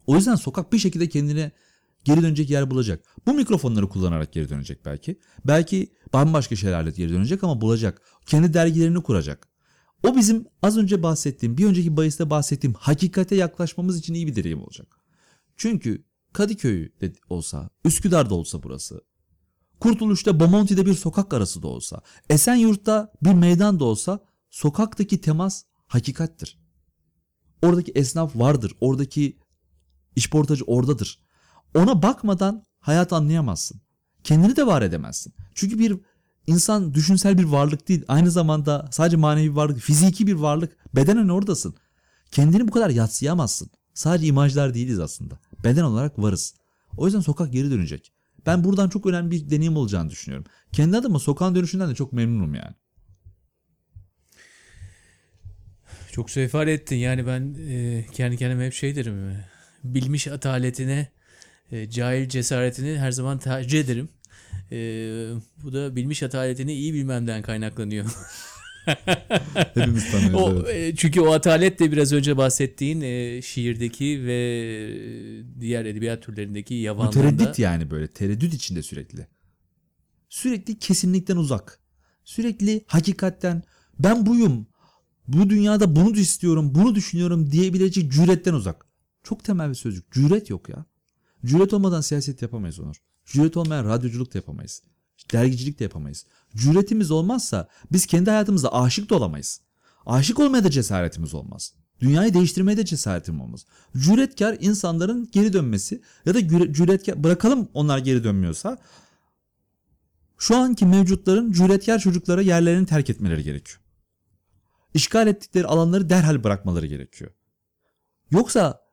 O 0.07 0.17
yüzden 0.17 0.35
sokak 0.35 0.73
bir 0.73 0.79
şekilde 0.79 1.09
kendine 1.09 1.53
geri 2.07 2.23
dönecek 2.23 2.51
yer 2.51 2.71
bulacak. 2.71 3.05
Bu 3.27 3.35
mikrofonları 3.35 3.88
kullanarak 3.88 4.33
geri 4.33 4.49
dönecek 4.49 4.85
belki. 4.85 5.21
Belki 5.45 5.92
bambaşka 6.12 6.57
şeylerle 6.57 6.90
geri 6.90 7.12
dönecek 7.12 7.45
ama 7.45 7.61
bulacak. 7.61 8.03
Kendi 8.27 8.55
dergilerini 8.55 9.03
kuracak. 9.03 9.49
O 10.03 10.16
bizim 10.16 10.47
az 10.62 10.79
önce 10.79 11.03
bahsettiğim, 11.03 11.57
bir 11.57 11.66
önceki 11.66 11.97
bahiste 11.97 12.31
bahsettiğim 12.31 12.75
hakikate 12.75 13.37
yaklaşmamız 13.37 13.99
için 13.99 14.14
iyi 14.14 14.27
bir 14.27 14.37
deneyim 14.37 14.62
olacak. 14.62 14.97
Çünkü 15.57 16.05
Kadıköy 16.33 16.88
olsa, 17.29 17.71
Üsküdar'da 17.85 18.35
olsa 18.35 18.62
burası, 18.62 19.01
Kurtuluş'ta 19.81 20.40
Bomonti'de 20.40 20.87
bir 20.87 20.95
sokak 20.95 21.35
arası 21.35 21.62
da 21.62 21.69
olsa, 21.69 22.01
Esenyurt'ta 22.31 23.12
bir 23.23 23.33
meydan 23.33 23.81
da 23.81 23.85
olsa 23.85 24.21
sokaktaki 24.51 25.21
temas 25.21 25.64
hakikattir. 25.87 26.59
Oradaki 27.62 27.92
esnaf 27.92 28.37
vardır, 28.37 28.73
oradaki 28.81 29.38
işportacı 30.16 30.64
oradadır. 30.64 31.26
Ona 31.77 32.03
bakmadan 32.03 32.65
hayat 32.81 33.12
anlayamazsın. 33.12 33.81
Kendini 34.25 34.57
de 34.57 34.67
var 34.67 34.83
edemezsin. 34.83 35.35
Çünkü 35.55 35.79
bir 35.79 35.97
insan 36.47 36.95
düşünsel 36.95 37.39
bir 37.39 37.45
varlık 37.45 37.89
değil. 37.89 38.05
Aynı 38.09 38.31
zamanda 38.31 38.89
sadece 38.91 39.17
manevi 39.17 39.51
bir 39.51 39.57
varlık, 39.57 39.79
fiziki 39.79 40.27
bir 40.27 40.35
varlık. 40.35 40.77
Bedenen 40.95 41.29
oradasın. 41.29 41.75
Kendini 42.31 42.69
bu 42.69 42.73
kadar 42.73 42.91
yatsıyamazsın. 42.91 43.71
Sadece 43.95 44.27
imajlar 44.27 44.75
değiliz 44.75 45.01
aslında. 45.01 45.39
Beden 45.65 45.83
olarak 45.83 46.19
varız. 46.19 46.55
O 46.97 47.05
yüzden 47.07 47.21
sokak 47.21 47.53
geri 47.53 47.71
dönecek. 47.71 48.12
Ben 48.47 48.65
buradan 48.65 48.89
çok 48.89 49.07
önemli 49.07 49.31
bir 49.31 49.51
deneyim 49.51 49.77
olacağını 49.77 50.11
düşünüyorum. 50.11 50.47
Kendi 50.73 50.97
adıma 50.97 51.19
sokağın 51.19 51.55
dönüşünden 51.55 51.91
de 51.91 51.95
çok 51.95 52.12
memnunum 52.12 52.55
yani. 52.55 52.75
Çok 56.12 56.31
şey 56.31 56.45
ifade 56.45 56.73
ettin. 56.73 56.97
Yani 56.97 57.27
ben 57.27 57.57
e, 57.69 58.07
kendi 58.12 58.37
kendime 58.37 58.67
hep 58.67 58.73
şey 58.73 58.97
derim. 58.97 59.37
Bilmiş 59.85 60.29
ataletine, 60.29 61.09
e, 61.73 61.91
cahil 61.91 62.29
cesaretini 62.29 62.99
her 62.99 63.13
zaman 63.13 63.39
tercih 63.39 63.81
ederim. 63.81 64.09
E, 64.73 64.79
bu 65.63 65.73
da 65.73 65.97
bilmiş 65.97 66.23
ataletini 66.23 66.73
iyi 66.73 66.95
bilmemden 66.95 67.43
kaynaklanıyor. 67.43 68.07
Hepimiz 69.75 70.11
tanıyoruz. 70.11 70.43
o, 70.43 70.63
evet. 70.71 70.95
e, 70.95 70.97
çünkü 70.97 71.21
o 71.21 71.33
atalet 71.33 71.81
de 71.81 71.93
biraz 71.93 72.13
önce 72.13 72.37
bahsettiğin 72.37 73.01
e, 73.01 73.43
şiirdeki 73.43 74.25
ve 74.25 74.35
e, 74.35 75.61
diğer 75.61 75.85
edebiyat 75.85 76.23
türlerindeki 76.23 76.75
yavanlığında. 76.75 77.11
tereddüt 77.11 77.59
yani 77.59 77.91
böyle. 77.91 78.07
Tereddüt 78.07 78.55
içinde 78.55 78.83
sürekli. 78.83 79.27
Sürekli 80.29 80.79
kesinlikten 80.79 81.37
uzak. 81.37 81.81
Sürekli 82.25 82.85
hakikatten 82.87 83.63
ben 83.99 84.27
buyum. 84.27 84.67
Bu 85.29 85.51
dünyada 85.51 85.97
bunu 85.97 86.17
istiyorum, 86.17 86.75
bunu 86.75 86.95
düşünüyorum 86.95 87.51
diyebilecek 87.51 88.13
cüretten 88.13 88.53
uzak. 88.53 88.87
Çok 89.23 89.45
temel 89.45 89.69
bir 89.69 89.75
sözcük. 89.75 90.13
Cüret 90.13 90.51
yok 90.51 90.69
ya. 90.69 90.85
Cüret 91.47 91.73
olmadan 91.73 92.01
siyaset 92.01 92.43
yapamayız 92.43 92.81
Onur. 92.81 92.97
Cüret 93.25 93.57
olmayan 93.57 93.85
radyoculuk 93.85 94.35
da 94.35 94.39
yapamayız. 94.39 94.83
Dergicilik 95.33 95.79
de 95.79 95.85
yapamayız. 95.85 96.27
Cüretimiz 96.57 97.11
olmazsa 97.11 97.69
biz 97.93 98.07
kendi 98.07 98.31
hayatımızda 98.31 98.75
aşık 98.75 99.11
da 99.11 99.15
olamayız. 99.15 99.61
Aşık 100.07 100.41
olmaya 100.41 100.65
da 100.65 100.71
cesaretimiz 100.71 101.35
olmaz. 101.35 101.75
Dünyayı 102.01 102.35
değiştirmeye 102.35 102.77
de 102.77 102.85
cesaretim 102.85 103.41
olmaz. 103.41 103.67
Cüretkar 103.97 104.57
insanların 104.61 105.29
geri 105.33 105.53
dönmesi 105.53 106.03
ya 106.27 106.35
da 106.35 106.49
cüretkar 106.73 107.25
bırakalım 107.25 107.69
onlar 107.75 107.99
geri 107.99 108.25
dönmüyorsa 108.25 108.79
şu 110.39 110.57
anki 110.57 110.87
mevcutların 110.87 111.53
cüretkar 111.53 111.99
çocuklara 111.99 112.43
yerlerini 112.43 112.87
terk 112.87 113.11
etmeleri 113.11 113.43
gerekiyor. 113.43 113.81
İşgal 114.95 115.27
ettikleri 115.27 115.67
alanları 115.67 116.11
derhal 116.11 116.45
bırakmaları 116.45 116.87
gerekiyor. 116.87 117.31
Yoksa 118.31 118.86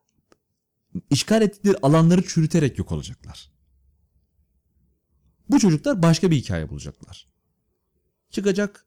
işgal 1.10 1.42
ettikleri 1.42 1.78
alanları 1.82 2.28
çürüterek 2.28 2.78
yok 2.78 2.92
olacaklar. 2.92 3.52
Bu 5.50 5.60
çocuklar 5.60 6.02
başka 6.02 6.32
bir 6.32 6.36
hikaye 6.36 6.70
bulacaklar. 6.70 7.28
Çıkacak 8.30 8.86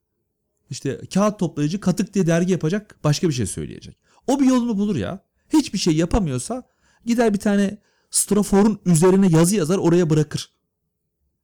işte 0.69 1.01
kağıt 1.13 1.39
toplayıcı 1.39 1.79
katık 1.79 2.13
diye 2.13 2.27
dergi 2.27 2.51
yapacak 2.51 2.99
başka 3.03 3.27
bir 3.29 3.33
şey 3.33 3.45
söyleyecek. 3.45 3.97
O 4.27 4.39
bir 4.39 4.45
yolunu 4.45 4.77
bulur 4.77 4.95
ya. 4.95 5.23
Hiçbir 5.53 5.79
şey 5.79 5.95
yapamıyorsa 5.95 6.63
gider 7.05 7.33
bir 7.33 7.39
tane 7.39 7.77
straforun 8.11 8.81
üzerine 8.85 9.27
yazı 9.29 9.55
yazar 9.55 9.77
oraya 9.77 10.09
bırakır. 10.09 10.51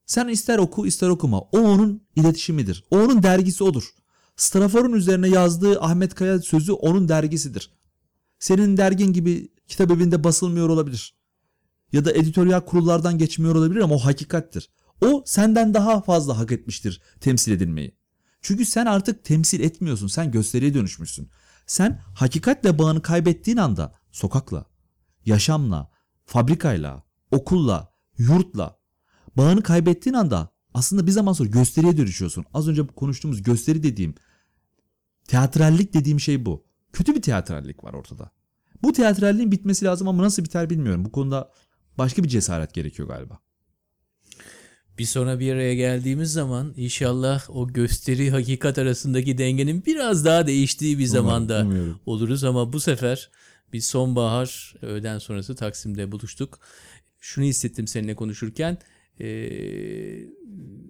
Sen 0.05 0.27
ister 0.27 0.57
oku 0.57 0.87
ister 0.87 1.09
okuma. 1.09 1.39
O 1.39 1.59
onun 1.59 2.03
iletişimidir. 2.15 2.83
O 2.91 2.97
onun 2.97 3.23
dergisi 3.23 3.63
odur. 3.63 3.93
Straforun 4.35 4.93
üzerine 4.93 5.29
yazdığı 5.29 5.81
Ahmet 5.81 6.15
Kaya 6.15 6.39
sözü 6.41 6.71
onun 6.71 7.09
dergisidir. 7.09 7.71
Senin 8.39 8.77
dergin 8.77 9.13
gibi 9.13 9.52
kitap 9.67 9.91
evinde 9.91 10.23
basılmıyor 10.23 10.69
olabilir. 10.69 11.15
Ya 11.91 12.05
da 12.05 12.11
editoryal 12.11 12.61
kurullardan 12.61 13.17
geçmiyor 13.17 13.55
olabilir 13.55 13.81
ama 13.81 13.95
o 13.95 13.99
hakikattir. 13.99 14.69
O 15.01 15.23
senden 15.25 15.73
daha 15.73 16.01
fazla 16.01 16.37
hak 16.37 16.51
etmiştir 16.51 17.01
temsil 17.19 17.51
edilmeyi. 17.51 17.97
Çünkü 18.41 18.65
sen 18.65 18.85
artık 18.85 19.23
temsil 19.23 19.59
etmiyorsun. 19.59 20.07
Sen 20.07 20.31
gösteriye 20.31 20.73
dönüşmüşsün. 20.73 21.29
Sen 21.67 22.01
hakikatle 22.15 22.79
bağını 22.79 23.01
kaybettiğin 23.01 23.57
anda 23.57 23.95
sokakla, 24.11 24.65
yaşamla, 25.25 25.91
fabrikayla, 26.25 27.03
okulla, 27.31 27.93
yurtla 28.17 28.79
bağını 29.37 29.63
kaybettiğin 29.63 30.13
anda 30.15 30.53
aslında 30.73 31.07
bir 31.07 31.11
zaman 31.11 31.33
sonra 31.33 31.49
gösteriye 31.49 31.97
dönüşüyorsun. 31.97 32.45
Az 32.53 32.67
önce 32.67 32.87
konuştuğumuz 32.87 33.43
gösteri 33.43 33.83
dediğim, 33.83 34.15
teatrallik 35.27 35.93
dediğim 35.93 36.19
şey 36.19 36.45
bu. 36.45 36.65
Kötü 36.93 37.15
bir 37.15 37.21
teatrallik 37.21 37.83
var 37.83 37.93
ortada. 37.93 38.31
Bu 38.83 38.93
teatralliğin 38.93 39.51
bitmesi 39.51 39.85
lazım 39.85 40.07
ama 40.07 40.23
nasıl 40.23 40.43
biter 40.43 40.69
bilmiyorum. 40.69 41.05
Bu 41.05 41.11
konuda 41.11 41.51
başka 41.97 42.23
bir 42.23 42.29
cesaret 42.29 42.73
gerekiyor 42.73 43.07
galiba. 43.07 43.39
Bir 44.97 45.05
sonra 45.05 45.39
bir 45.39 45.53
araya 45.53 45.75
geldiğimiz 45.75 46.33
zaman 46.33 46.73
inşallah 46.77 47.49
o 47.49 47.67
gösteri 47.67 48.31
hakikat 48.31 48.77
arasındaki 48.77 49.37
dengenin 49.37 49.85
biraz 49.85 50.25
daha 50.25 50.47
değiştiği 50.47 50.99
bir 50.99 51.05
zamanda 51.05 51.61
umuyorum. 51.61 51.99
oluruz 52.05 52.43
ama 52.43 52.73
bu 52.73 52.79
sefer 52.79 53.29
bir 53.73 53.81
sonbahar 53.81 54.73
öğleden 54.81 55.19
sonrası 55.19 55.55
Taksim'de 55.55 56.11
buluştuk. 56.11 56.59
Şunu 57.19 57.45
hissettim 57.45 57.87
seninle 57.87 58.15
konuşurken 58.15 58.77
eee 59.19 60.27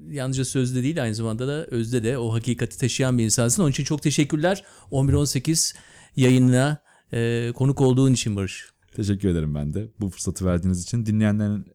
yalnızca 0.09 0.45
sözde 0.45 0.83
değil 0.83 1.03
aynı 1.03 1.15
zamanda 1.15 1.47
da 1.47 1.65
özde 1.65 2.03
de 2.03 2.17
o 2.17 2.33
hakikati 2.33 2.77
taşıyan 2.77 3.17
bir 3.17 3.23
insansın. 3.23 3.63
Onun 3.63 3.71
için 3.71 3.83
çok 3.83 4.01
teşekkürler. 4.01 4.63
11-18 4.91 5.75
yayınına 6.15 6.83
eee, 7.13 7.51
konuk 7.51 7.81
olduğun 7.81 8.13
için 8.13 8.35
Barış. 8.35 8.73
Teşekkür 8.95 9.29
ederim 9.29 9.55
ben 9.55 9.73
de 9.73 9.87
bu 9.99 10.09
fırsatı 10.09 10.45
verdiğiniz 10.45 10.83
için. 10.83 11.05
Dinleyenlerin 11.05 11.65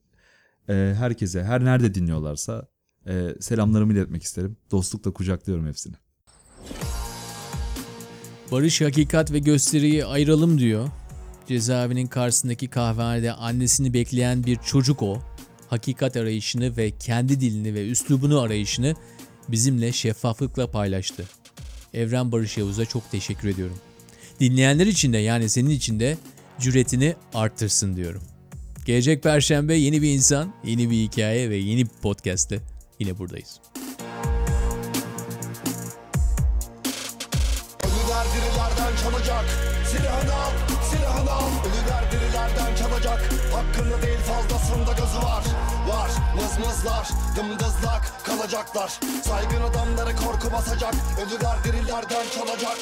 e, 0.68 0.94
herkese 0.98 1.44
her 1.44 1.64
nerede 1.64 1.94
dinliyorlarsa 1.94 2.68
e, 3.06 3.34
selamlarımı 3.40 3.92
iletmek 3.92 4.22
isterim. 4.22 4.56
Dostlukla 4.70 5.12
kucaklıyorum 5.12 5.66
hepsini. 5.66 5.94
Barış 8.52 8.80
hakikat 8.80 9.32
ve 9.32 9.38
gösteriyi 9.38 10.04
ayıralım 10.04 10.58
diyor. 10.58 10.88
Cezaevinin 11.48 12.06
karşısındaki 12.06 12.68
kahvehanede 12.68 13.32
annesini 13.32 13.94
bekleyen 13.94 14.44
bir 14.44 14.56
çocuk 14.56 15.02
o. 15.02 15.22
Hakikat 15.68 16.16
arayışını 16.16 16.76
ve 16.76 16.90
kendi 16.90 17.40
dilini 17.40 17.74
ve 17.74 17.88
üslubunu 17.88 18.40
arayışını 18.40 18.94
bizimle 19.48 19.92
şeffaflıkla 19.92 20.70
paylaştı. 20.70 21.24
Evren 21.94 22.32
Barış 22.32 22.58
Yavuz'a 22.58 22.84
çok 22.84 23.10
teşekkür 23.10 23.48
ediyorum. 23.48 23.76
Dinleyenler 24.40 24.86
için 24.86 25.12
de 25.12 25.18
yani 25.18 25.48
senin 25.48 25.70
için 25.70 26.00
de 26.00 26.16
cüretini 26.60 27.14
arttırsın 27.34 27.96
diyorum. 27.96 28.22
Gelecek 28.84 29.22
Perşembe 29.22 29.74
yeni 29.74 30.02
bir 30.02 30.14
insan, 30.14 30.54
yeni 30.64 30.90
bir 30.90 30.96
hikaye 30.96 31.50
ve 31.50 31.56
yeni 31.56 31.84
bir 31.84 31.90
podcast'te 32.02 32.60
yine 32.98 33.18
buradayız. 33.18 33.60
Ölüler 37.84 38.26
dirilerden 38.34 38.96
çalacak. 39.02 39.44
Silahını 39.90 40.34
al, 40.34 40.50
silahını 40.90 41.30
al. 41.30 41.50
Ölüler 41.64 42.12
dirilerden 42.12 42.76
çalacak. 42.76 43.30
Hakkında 43.52 44.02
değil 44.02 44.18
fazlasında 44.18 44.92
gözü 44.92 45.18
var. 45.26 45.44
Var, 45.88 46.10
mızmızlar, 46.36 47.08
dımdızlak 47.36 48.24
kalacaklar. 48.24 49.00
Saygın 49.24 49.62
adamları 49.62 50.16
korku 50.16 50.52
basacak. 50.52 50.94
Ölüler 51.18 51.64
dirilerden 51.64 52.24
çalacak 52.34 52.78